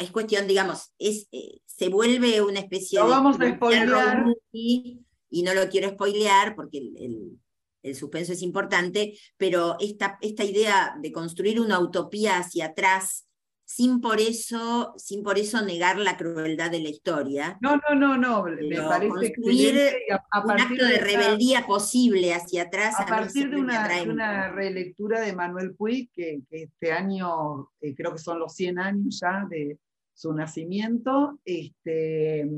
Es 0.00 0.10
cuestión, 0.10 0.46
digamos, 0.46 0.92
es, 0.98 1.28
eh, 1.32 1.60
se 1.66 1.88
vuelve 1.88 2.40
una 2.40 2.60
especie 2.60 2.98
de... 2.98 3.06
vamos 3.06 3.38
a 3.38 3.54
spoilear. 3.54 4.24
Y, 4.52 5.02
no 5.42 5.52
lo 5.52 5.68
quiero 5.68 5.90
spoilear 5.90 6.56
porque 6.56 6.78
el, 6.78 7.38
el, 7.82 7.94
suspenso 7.94 8.32
es 8.32 8.42
importante, 8.42 9.18
pero 9.36 9.76
esta, 9.78 10.18
esta 10.22 10.44
idea 10.44 10.96
de 11.00 11.12
construir 11.12 11.60
una 11.60 11.78
utopía 11.78 12.38
hacia 12.38 12.66
atrás 12.66 13.25
sin 13.66 14.00
por 14.00 14.20
eso, 14.20 14.94
sin 14.96 15.24
por 15.24 15.38
eso 15.38 15.60
negar 15.60 15.98
la 15.98 16.16
crueldad 16.16 16.70
de 16.70 16.80
la 16.80 16.88
historia. 16.88 17.58
No, 17.60 17.74
no, 17.76 17.96
no, 17.96 18.16
no, 18.16 18.44
me 18.44 18.76
parece 18.76 19.34
construir 19.34 19.92
un 20.44 20.50
acto 20.52 20.84
de, 20.84 20.98
rebeldía 20.98 21.66
posible 21.66 22.32
hacia 22.32 22.62
atrás. 22.62 22.94
A, 22.96 23.06
partir 23.06 23.50
de 23.50 23.56
una, 23.56 24.52
relectura 24.52 25.20
de 25.20 25.34
Manuel 25.34 25.74
Puig, 25.74 26.12
que, 26.12 26.42
este 26.48 26.92
año 26.92 27.72
eh, 27.80 27.92
creo 27.96 28.12
que 28.12 28.20
son 28.20 28.38
los 28.38 28.54
100 28.54 28.78
años 28.78 29.18
ya 29.20 29.44
de 29.50 29.78
su 30.14 30.32
nacimiento, 30.32 31.40
este, 31.44 32.48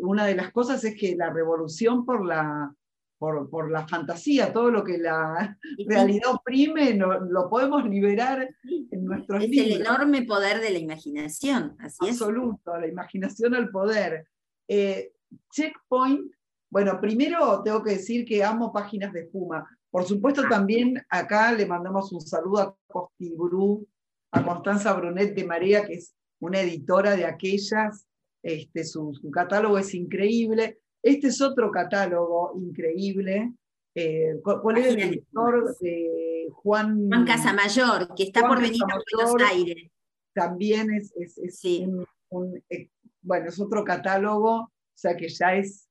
una 0.00 0.26
de 0.26 0.34
las 0.34 0.50
cosas 0.50 0.82
es 0.82 0.96
que 0.96 1.14
la 1.14 1.32
revolución 1.32 2.04
por 2.04 2.26
la 2.26 2.74
por, 3.18 3.70
la 3.70 3.86
fantasía, 3.86 4.52
todo 4.52 4.70
lo 4.70 4.84
que 4.84 4.98
la 4.98 5.56
realidad 5.86 6.32
oprime, 6.32 6.94
lo 6.94 7.48
podemos 7.48 7.84
liberar 7.88 8.48
en 8.64 9.04
nuestros 9.04 9.44
es 9.44 9.50
Es 9.50 9.58
el 9.58 9.80
enorme 9.80 10.22
poder 10.22 10.60
de 10.60 10.70
la 10.70 10.78
imaginación, 10.78 11.76
así 11.78 12.08
Absoluto, 12.08 12.78
la 12.78 12.86
imaginación 12.86 13.54
al 13.54 13.70
poder. 13.70 14.26
Eh, 14.68 15.12
checkpoint, 15.50 16.32
bueno, 16.70 17.00
primero 17.00 17.62
tengo 17.62 17.82
que 17.82 17.92
decir 17.92 18.24
que 18.24 18.42
amo 18.42 18.72
páginas 18.72 19.12
de 19.12 19.22
espuma. 19.22 19.64
Por 19.90 20.04
supuesto, 20.04 20.42
ah. 20.44 20.48
también 20.48 21.00
acá 21.08 21.52
le 21.52 21.66
mandamos 21.66 22.12
un 22.12 22.20
saludo 22.20 22.60
a 22.60 22.76
Costibru, 22.86 23.86
a 24.32 24.44
Constanza 24.44 24.92
Brunet 24.92 25.34
de 25.34 25.44
Marea, 25.44 25.86
que 25.86 25.94
es 25.94 26.14
una 26.40 26.60
editora 26.60 27.14
de 27.16 27.24
aquellas. 27.24 28.06
Este, 28.42 28.84
su 28.84 29.12
catálogo 29.32 29.78
es 29.78 29.94
increíble. 29.94 30.80
Este 31.04 31.26
es 31.26 31.42
otro 31.42 31.70
catálogo 31.70 32.54
increíble. 32.56 33.52
Eh, 33.94 34.40
¿Cuál 34.42 34.78
es 34.78 34.86
el 34.86 35.00
editor 35.00 35.76
de 35.78 36.48
Juan? 36.50 37.08
Juan 37.08 37.26
Casamayor, 37.26 38.14
que 38.14 38.22
está 38.24 38.48
por 38.48 38.58
venir 38.58 38.82
a 38.82 38.98
Buenos 39.18 39.50
Aires. 39.50 39.90
También 40.32 40.90
es, 40.94 41.12
un, 42.30 42.64
eh, 42.70 42.88
bueno, 43.20 43.50
es 43.50 43.60
otro 43.60 43.84
catálogo, 43.84 44.54
o 44.62 44.70
sea 44.94 45.14
que 45.14 45.28
ya 45.28 45.54
es 45.54 45.88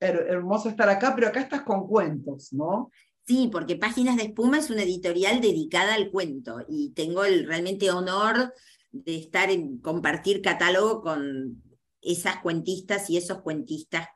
hermoso 0.00 0.68
estar 0.68 0.88
acá, 0.88 1.14
pero 1.14 1.28
acá 1.28 1.40
estás 1.40 1.62
con 1.62 1.86
cuentos, 1.86 2.52
¿no? 2.52 2.90
Sí, 3.26 3.48
porque 3.52 3.76
Páginas 3.76 4.16
de 4.16 4.24
Espuma 4.24 4.58
es 4.58 4.70
una 4.70 4.82
editorial 4.82 5.40
dedicada 5.40 5.94
al 5.94 6.10
cuento 6.10 6.64
y 6.68 6.90
tengo 6.94 7.24
el 7.24 7.46
realmente 7.46 7.90
honor 7.92 8.52
de 8.90 9.16
estar 9.16 9.50
en 9.50 9.78
compartir 9.78 10.42
catálogo 10.42 11.00
con 11.00 11.62
esas 12.00 12.38
cuentistas 12.38 13.08
y 13.08 13.16
esos 13.16 13.40
cuentistas 13.42 14.08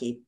que 0.00 0.20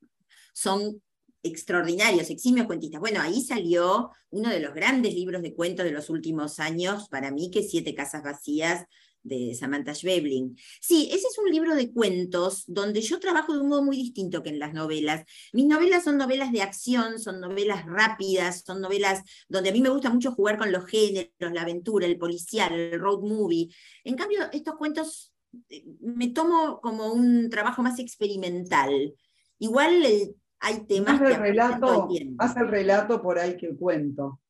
son 0.53 1.03
extraordinarios, 1.43 2.31
eximios 2.31 2.67
cuentistas. 2.67 3.01
Bueno, 3.01 3.21
ahí 3.21 3.43
salió 3.43 4.11
uno 4.31 4.51
de 4.51 4.61
los 4.61 4.75
grandes 4.75 5.15
libros 5.15 5.43
de 5.43 5.55
cuentos 5.55 5.85
de 5.85 5.91
los 5.91 6.11
últimos 6.11 6.61
años, 6.61 7.09
para 7.09 7.31
mí, 7.31 7.51
que 7.51 7.63
Siete 7.63 7.95
Casas 7.95 8.23
Vacías, 8.23 8.87
de 9.23 9.55
Samantha 9.55 9.95
Schweblin. 9.95 10.57
Sí, 10.81 11.09
ese 11.13 11.29
es 11.29 11.39
un 11.39 11.51
libro 11.51 11.75
de 11.75 11.93
cuentos 11.93 12.65
donde 12.67 13.01
yo 13.01 13.21
trabajo 13.21 13.53
de 13.55 13.61
un 13.61 13.69
modo 13.69 13.83
muy 13.83 13.97
distinto 13.97 14.43
que 14.43 14.51
en 14.51 14.59
las 14.59 14.75
novelas. 14.75 15.25
Mis 15.53 15.67
novelas 15.67 16.05
son 16.05 16.17
novelas 16.19 16.53
de 16.53 16.63
acción, 16.63 17.19
son 17.19 17.41
novelas 17.41 17.87
rápidas, 17.87 18.63
son 18.67 18.81
novelas 18.81 19.23
donde 19.49 19.71
a 19.71 19.73
mí 19.73 19.81
me 19.81 19.91
gusta 19.91 20.11
mucho 20.11 20.33
jugar 20.33 20.59
con 20.59 20.73
los 20.73 20.87
géneros, 20.87 21.31
la 21.39 21.63
aventura, 21.63 22.07
el 22.07 22.19
policial, 22.19 22.73
el 22.73 23.01
road 23.01 23.21
movie. 23.21 23.69
En 24.05 24.17
cambio, 24.17 24.41
estos 24.53 24.75
cuentos 24.75 25.33
eh, 25.69 25.85
me 26.01 26.29
tomo 26.31 26.81
como 26.81 27.13
un 27.13 27.49
trabajo 27.51 27.83
más 27.83 27.99
experimental. 27.99 29.15
Igual 29.63 30.05
hay 30.59 30.87
temas 30.87 31.21
más 31.21 31.31
el 31.31 31.37
relato, 31.37 32.09
más 32.35 32.57
el 32.57 32.67
relato 32.67 33.23
por 33.23 33.39
ahí 33.39 33.57
que 33.57 33.67
el 33.67 33.77
cuento. 33.77 34.41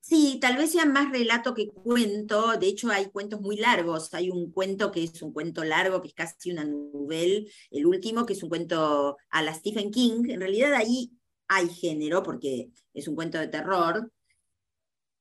Sí, 0.00 0.38
tal 0.40 0.56
vez 0.56 0.70
sea 0.70 0.86
más 0.86 1.10
relato 1.10 1.54
que 1.54 1.66
cuento. 1.66 2.56
De 2.56 2.68
hecho, 2.68 2.88
hay 2.88 3.06
cuentos 3.06 3.40
muy 3.40 3.56
largos. 3.56 4.14
Hay 4.14 4.30
un 4.30 4.52
cuento 4.52 4.92
que 4.92 5.02
es 5.02 5.20
un 5.22 5.32
cuento 5.32 5.64
largo, 5.64 6.00
que 6.00 6.06
es 6.06 6.14
casi 6.14 6.52
una 6.52 6.64
novela. 6.64 7.44
El 7.72 7.86
último, 7.86 8.24
que 8.24 8.34
es 8.34 8.42
un 8.44 8.48
cuento 8.48 9.16
a 9.28 9.42
la 9.42 9.52
Stephen 9.52 9.90
King. 9.90 10.28
En 10.28 10.38
realidad 10.38 10.74
ahí 10.74 11.10
hay 11.48 11.68
género, 11.68 12.22
porque 12.22 12.70
es 12.94 13.08
un 13.08 13.16
cuento 13.16 13.38
de 13.38 13.48
terror. 13.48 14.08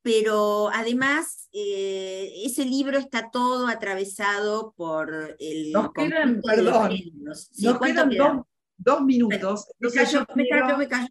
Pero 0.01 0.69
además, 0.73 1.49
eh, 1.51 2.31
ese 2.45 2.65
libro 2.65 2.97
está 2.97 3.29
todo 3.31 3.67
atravesado 3.67 4.73
por 4.77 5.35
el... 5.39 5.71
Nos 5.71 5.91
quedan, 5.91 6.41
perdón, 6.41 6.91
nos 7.23 7.49
quedan 7.79 8.45
dos, 8.77 9.01
minutos. 9.03 9.67
Me, 9.79 9.89
me 10.35 10.49
callo, 10.49 10.77
me 10.77 10.87
callo. 10.87 11.07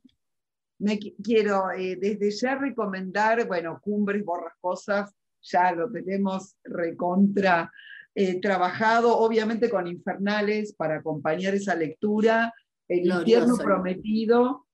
Me 0.78 0.98
quiero 0.98 1.70
eh, 1.72 1.96
desde 1.96 2.30
ya 2.30 2.54
recomendar, 2.56 3.46
bueno, 3.46 3.80
Cumbres 3.82 4.24
Borrascosas, 4.24 5.14
ya 5.40 5.72
lo 5.72 5.90
tenemos 5.90 6.56
recontra 6.64 7.72
eh, 8.14 8.40
trabajado, 8.40 9.16
obviamente 9.18 9.70
con 9.70 9.86
Infernales 9.86 10.74
para 10.74 10.96
acompañar 10.96 11.54
esa 11.54 11.74
lectura, 11.74 12.52
El 12.88 13.06
infierno 13.06 13.56
prometido, 13.56 14.65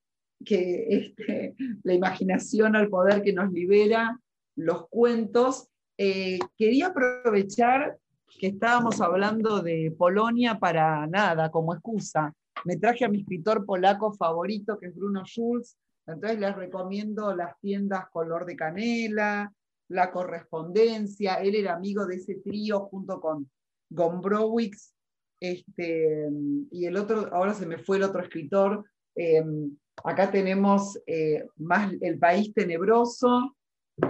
que 0.45 0.87
este, 0.89 1.55
la 1.83 1.95
imaginación 1.95 2.77
al 2.77 2.89
poder 2.89 3.23
que 3.23 3.33
nos 3.33 3.53
libera, 3.53 4.19
los 4.57 4.89
cuentos. 4.89 5.69
Eh, 5.99 6.39
quería 6.57 6.89
aprovechar 6.89 7.99
que 8.39 8.49
estábamos 8.49 9.01
hablando 9.01 9.63
de 9.63 9.95
Polonia 9.97 10.59
para 10.59 11.07
nada, 11.07 11.51
como 11.51 11.75
excusa. 11.75 12.33
Me 12.65 12.77
traje 12.77 13.05
a 13.05 13.09
mi 13.09 13.21
escritor 13.21 13.65
polaco 13.67 14.13
favorito, 14.13 14.79
que 14.79 14.87
es 14.87 14.95
Bruno 14.95 15.25
Schulz, 15.25 15.77
entonces 16.07 16.41
les 16.41 16.57
recomiendo 16.57 17.35
las 17.35 17.59
tiendas 17.61 18.07
Color 18.11 18.45
de 18.47 18.57
Canela, 18.57 19.53
La 19.89 20.11
Correspondencia. 20.11 21.35
Él 21.35 21.55
era 21.55 21.75
amigo 21.75 22.07
de 22.07 22.17
ese 22.17 22.37
trío 22.37 22.81
junto 22.87 23.21
con 23.21 23.51
Gombrowicz. 23.91 24.95
Este, 25.41 26.29
y 26.71 26.87
el 26.87 26.97
otro, 26.97 27.33
ahora 27.33 27.55
se 27.55 27.67
me 27.67 27.79
fue 27.79 27.97
el 27.99 28.05
otro 28.05 28.23
escritor. 28.23 28.85
Em, 29.15 29.77
acá 30.05 30.31
tenemos 30.31 30.99
eh, 31.07 31.47
más 31.57 31.93
El 32.01 32.19
País 32.19 32.53
Tenebroso 32.55 33.57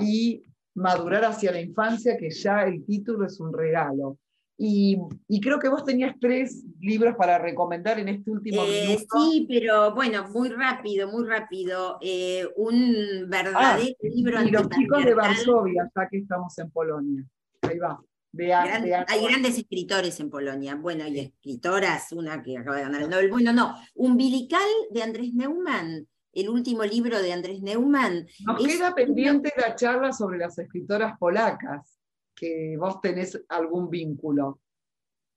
y 0.01 0.43
Madurar 0.75 1.25
hacia 1.25 1.53
la 1.53 1.61
Infancia, 1.61 2.17
que 2.17 2.31
ya 2.31 2.63
el 2.63 2.85
título 2.87 3.27
es 3.27 3.39
un 3.41 3.53
regalo. 3.53 4.19
Y, 4.57 4.97
creo 5.43 5.59
que 5.59 5.69
vos 5.69 5.85
tenías 5.85 6.15
tres 6.21 6.65
libros 6.81 7.17
para 7.17 7.37
recomendar 7.39 7.99
en 7.99 8.09
este 8.09 8.31
último 8.31 8.63
eh, 8.65 8.87
minuto. 8.87 9.07
Sí, 9.19 9.45
pero 9.49 9.93
bueno, 9.95 10.29
muy 10.29 10.51
rápido, 10.51 11.11
muy 11.11 11.27
rápido. 11.27 11.99
Eh, 12.01 12.47
un 12.57 13.29
verdadero 13.29 13.93
ah, 13.93 14.07
libro. 14.15 14.43
Y 14.43 14.51
los 14.51 14.69
chicos 14.69 15.05
de 15.05 15.15
Varsovia, 15.15 15.91
ya 15.95 16.09
que 16.09 16.19
estamos 16.19 16.57
en 16.59 16.71
Polonia. 16.71 17.25
Ahí 17.63 17.79
va. 17.79 18.01
Hay 18.39 19.25
grandes 19.27 19.59
escritores 19.59 20.19
en 20.21 20.31
Polonia, 20.31 20.75
bueno, 20.75 21.07
y 21.07 21.19
escritoras, 21.19 22.13
una 22.13 22.43
que 22.43 22.59
acaba 22.59 22.77
de 22.77 22.83
ganar 22.83 23.03
el 23.03 23.11
Nobel. 23.11 23.31
Bueno, 23.31 23.53
no, 23.53 23.75
Umbilical 23.95 24.69
de 24.91 25.03
Andrés 25.03 25.35
Neumann, 25.35 26.07
el 26.33 26.49
último 26.49 26.85
libro 26.85 27.21
de 27.21 27.33
Andrés 27.33 27.61
Neumann. 27.61 28.27
Nos 28.41 28.67
queda 28.67 28.95
pendiente 28.95 29.53
la 29.57 29.75
charla 29.75 30.13
sobre 30.13 30.39
las 30.39 30.59
escritoras 30.59 31.19
polacas 31.19 31.99
que 32.35 32.77
vos 32.79 33.01
tenés 33.01 33.41
algún 33.49 33.91
vínculo. 33.91 34.61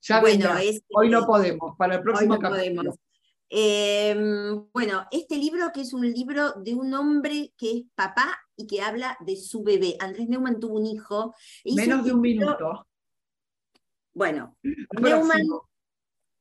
Ya 0.02 0.22
bueno, 0.22 0.52
hoy 0.94 1.10
no 1.10 1.26
podemos, 1.26 1.76
para 1.78 1.96
el 1.96 2.02
próximo 2.02 2.40
capítulo. 2.40 2.96
Em, 3.50 4.66
bueno, 4.74 5.06
este 5.12 5.38
libro 5.38 5.72
que 5.74 5.82
es 5.82 5.94
un 5.94 6.10
libro 6.12 6.54
de 6.54 6.74
un 6.74 6.94
hombre 6.94 7.54
que 7.58 7.72
es 7.72 7.84
papá 7.94 8.45
y 8.58 8.68
que 8.68 8.82
habla 8.82 9.18
de 9.22 9.36
su 9.36 9.64
bebé. 9.64 9.96
Andrés 10.00 10.28
Neumann 10.28 10.60
tuvo 10.60 10.80
un 10.80 10.86
hijo. 10.86 11.34
Menos 11.66 12.06
de 12.06 12.14
un 12.14 12.22
minuto. 12.22 12.88
Bueno, 14.14 14.58
Neumann 15.02 15.48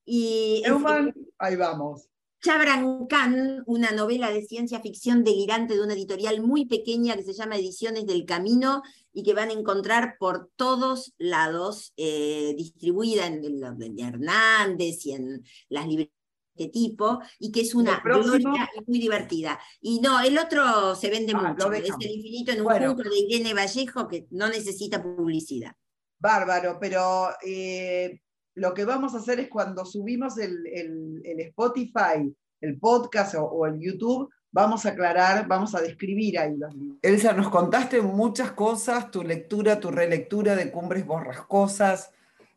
y... 0.05 0.63
Neumann, 0.65 1.13
ahí 1.39 1.57
vamos. 1.57 2.09
Chabran 2.45 3.07
Khan, 3.07 3.63
una 3.65 3.91
novela 3.93 4.31
de 4.31 4.43
ciencia 4.43 4.81
ficción 4.81 5.25
delirante 5.25 5.75
de 5.75 5.83
una 5.83 5.95
editorial 5.95 6.43
muy 6.43 6.67
pequeña 6.67 7.17
que 7.17 7.23
se 7.23 7.33
llama 7.33 7.57
Ediciones 7.57 8.05
del 8.05 8.27
Camino 8.27 8.83
y 9.15 9.23
que 9.23 9.33
van 9.33 9.49
a 9.49 9.55
encontrar 9.55 10.17
por 10.19 10.51
todos 10.55 11.15
lados, 11.17 11.95
eh, 11.97 12.55
distribuida 12.59 13.27
en 13.27 13.41
de 13.41 14.03
Hernández 14.03 15.07
y 15.07 15.13
en 15.13 15.43
las 15.71 15.87
librerías 15.87 16.24
de 16.57 16.69
tipo, 16.69 17.21
y 17.39 17.51
que 17.51 17.61
es 17.63 17.75
una 17.75 18.01
gloria 18.01 18.69
muy 18.87 18.99
divertida. 18.99 19.59
Y 19.81 20.01
no, 20.01 20.21
el 20.21 20.39
otro 20.39 20.95
se 20.95 21.11
vende 21.11 21.33
ah, 21.35 21.41
mucho, 21.41 21.73
es 21.73 21.91
el 22.01 22.11
infinito 22.11 22.53
en 22.53 22.61
un 22.61 22.67
punto 22.67 23.09
de 23.09 23.19
Irene 23.19 23.55
Vallejo 23.55 24.09
que 24.09 24.27
no 24.31 24.49
necesita 24.49 25.03
publicidad. 25.03 25.73
Bárbaro, 26.19 26.79
pero 26.81 27.29
eh, 27.45 28.21
lo 28.55 28.73
que 28.73 28.85
vamos 28.85 29.15
a 29.15 29.19
hacer 29.19 29.41
es 29.41 29.49
cuando 29.49 29.85
subimos 29.85 30.39
el, 30.39 31.23
Spotify, 31.25 32.35
el 32.61 32.79
podcast 32.79 33.35
o, 33.37 33.67
el 33.67 33.81
YouTube, 33.81 34.31
vamos 34.51 34.87
a 34.87 34.91
aclarar, 34.91 35.47
vamos 35.49 35.75
a 35.75 35.81
describir 35.81 36.39
ahí 36.39 36.57
los 36.57 36.75
libros. 36.75 36.99
Elsa, 37.03 37.33
nos 37.33 37.49
contaste 37.49 38.01
muchas 38.01 38.53
cosas, 38.53 39.11
tu 39.11 39.23
lectura, 39.23 39.81
tu 39.81 39.91
relectura 39.91 40.55
de 40.55 40.71
Cumbres 40.71 41.05
Borrascosas, 41.05 42.11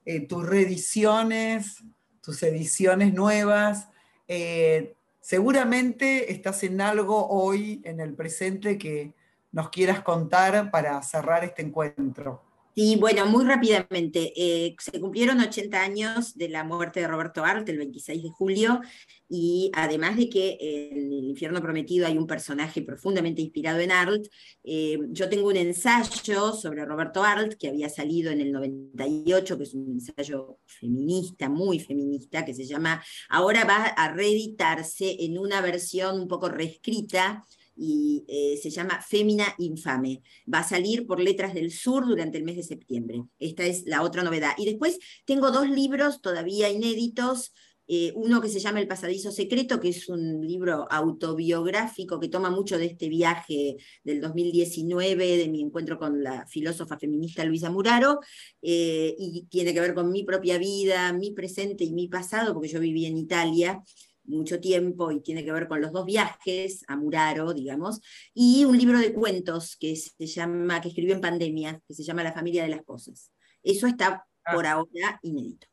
eh, 0.05 0.25
tus 0.27 0.45
reediciones, 0.45 1.83
tus 2.27 2.43
ediciones 2.43 3.13
nuevas. 3.13 3.87
Eh, 4.27 4.97
seguramente 5.21 6.29
estás 6.33 6.61
en 6.63 6.81
algo 6.81 7.25
hoy, 7.29 7.81
en 7.85 8.01
el 8.01 8.15
presente, 8.15 8.77
que 8.77 9.13
nos 9.53 9.69
quieras 9.69 10.01
contar 10.01 10.69
para 10.69 11.01
cerrar 11.03 11.45
este 11.45 11.61
encuentro. 11.61 12.41
Sí, 12.77 12.95
bueno, 12.95 13.25
muy 13.25 13.43
rápidamente. 13.43 14.33
Eh, 14.35 14.75
se 14.77 14.99
cumplieron 14.99 15.39
80 15.39 15.81
años 15.81 16.35
de 16.35 16.47
la 16.47 16.63
muerte 16.63 16.99
de 16.99 17.07
Roberto 17.07 17.43
Arlt 17.43 17.67
el 17.69 17.79
26 17.79 18.21
de 18.21 18.29
julio 18.29 18.81
y 19.27 19.71
además 19.73 20.15
de 20.15 20.29
que 20.29 20.59
en 20.61 21.11
El 21.11 21.23
infierno 21.23 21.59
prometido 21.59 22.05
hay 22.05 22.19
un 22.19 22.27
personaje 22.27 22.83
profundamente 22.83 23.41
inspirado 23.41 23.79
en 23.79 23.91
Arlt, 23.91 24.27
eh, 24.63 24.99
yo 25.09 25.27
tengo 25.27 25.47
un 25.47 25.57
ensayo 25.57 26.53
sobre 26.53 26.85
Roberto 26.85 27.23
Arlt 27.23 27.55
que 27.55 27.69
había 27.69 27.89
salido 27.89 28.29
en 28.29 28.41
el 28.41 28.51
98, 28.51 29.57
que 29.57 29.63
es 29.63 29.73
un 29.73 29.93
ensayo 29.93 30.59
feminista, 30.67 31.49
muy 31.49 31.79
feminista, 31.79 32.45
que 32.45 32.53
se 32.53 32.65
llama, 32.65 33.03
ahora 33.27 33.65
va 33.65 33.85
a 33.85 34.13
reeditarse 34.13 35.15
en 35.25 35.39
una 35.39 35.61
versión 35.61 36.21
un 36.21 36.27
poco 36.27 36.47
reescrita 36.47 37.43
y 37.77 38.25
eh, 38.27 38.57
se 38.61 38.69
llama 38.69 39.01
Fémina 39.01 39.53
Infame. 39.59 40.21
Va 40.51 40.59
a 40.59 40.67
salir 40.67 41.05
por 41.05 41.19
Letras 41.19 41.53
del 41.53 41.71
Sur 41.71 42.05
durante 42.05 42.37
el 42.37 42.43
mes 42.43 42.55
de 42.55 42.63
septiembre. 42.63 43.23
Esta 43.39 43.65
es 43.65 43.83
la 43.85 44.01
otra 44.01 44.23
novedad. 44.23 44.53
Y 44.57 44.65
después 44.65 44.99
tengo 45.25 45.51
dos 45.51 45.69
libros 45.69 46.21
todavía 46.21 46.69
inéditos. 46.69 47.53
Eh, 47.89 48.11
uno 48.15 48.41
que 48.41 48.49
se 48.49 48.59
llama 48.59 48.81
El 48.81 48.87
Pasadizo 48.87 49.31
Secreto, 49.31 49.79
que 49.79 49.89
es 49.89 50.09
un 50.09 50.45
libro 50.45 50.91
autobiográfico 50.91 52.19
que 52.19 52.27
toma 52.27 52.49
mucho 52.49 52.77
de 52.77 52.85
este 52.85 53.07
viaje 53.07 53.77
del 54.03 54.19
2019, 54.19 55.37
de 55.37 55.47
mi 55.47 55.61
encuentro 55.61 55.97
con 55.97 56.21
la 56.21 56.45
filósofa 56.47 56.97
feminista 56.97 57.45
Luisa 57.45 57.69
Muraro, 57.69 58.19
eh, 58.61 59.15
y 59.17 59.45
tiene 59.49 59.73
que 59.73 59.79
ver 59.79 59.93
con 59.93 60.11
mi 60.11 60.23
propia 60.25 60.57
vida, 60.57 61.13
mi 61.13 61.31
presente 61.31 61.85
y 61.85 61.93
mi 61.93 62.09
pasado, 62.09 62.53
porque 62.53 62.67
yo 62.67 62.81
viví 62.81 63.05
en 63.05 63.17
Italia 63.17 63.81
mucho 64.27 64.59
tiempo 64.59 65.11
y 65.11 65.21
tiene 65.21 65.43
que 65.43 65.51
ver 65.51 65.67
con 65.67 65.81
los 65.81 65.91
dos 65.91 66.05
viajes 66.05 66.83
a 66.87 66.95
Muraro, 66.95 67.53
digamos, 67.53 68.01
y 68.33 68.65
un 68.65 68.77
libro 68.77 68.99
de 68.99 69.13
cuentos 69.13 69.75
que 69.79 69.95
se 69.95 70.25
llama, 70.25 70.81
que 70.81 70.89
escribió 70.89 71.15
en 71.15 71.21
pandemia, 71.21 71.81
que 71.87 71.93
se 71.93 72.03
llama 72.03 72.23
La 72.23 72.33
familia 72.33 72.63
de 72.63 72.69
las 72.69 72.83
cosas. 72.83 73.31
Eso 73.63 73.87
está 73.87 74.27
ah. 74.45 74.53
por 74.53 74.67
ahora 74.67 75.19
inédito. 75.23 75.67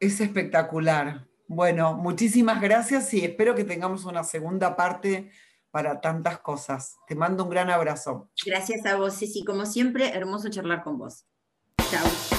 Es 0.00 0.20
espectacular. 0.20 1.26
Bueno, 1.48 1.94
muchísimas 1.94 2.60
gracias 2.60 3.14
y 3.14 3.24
espero 3.24 3.54
que 3.54 3.64
tengamos 3.64 4.04
una 4.04 4.24
segunda 4.24 4.76
parte 4.76 5.30
para 5.70 6.00
tantas 6.00 6.40
cosas. 6.40 6.96
Te 7.06 7.14
mando 7.14 7.44
un 7.44 7.50
gran 7.50 7.70
abrazo. 7.70 8.30
Gracias 8.44 8.84
a 8.86 8.96
vos, 8.96 9.18
Ceci. 9.18 9.44
Como 9.44 9.66
siempre, 9.66 10.08
hermoso 10.08 10.48
charlar 10.48 10.82
con 10.82 10.98
vos. 10.98 11.26
Chao. 11.90 12.35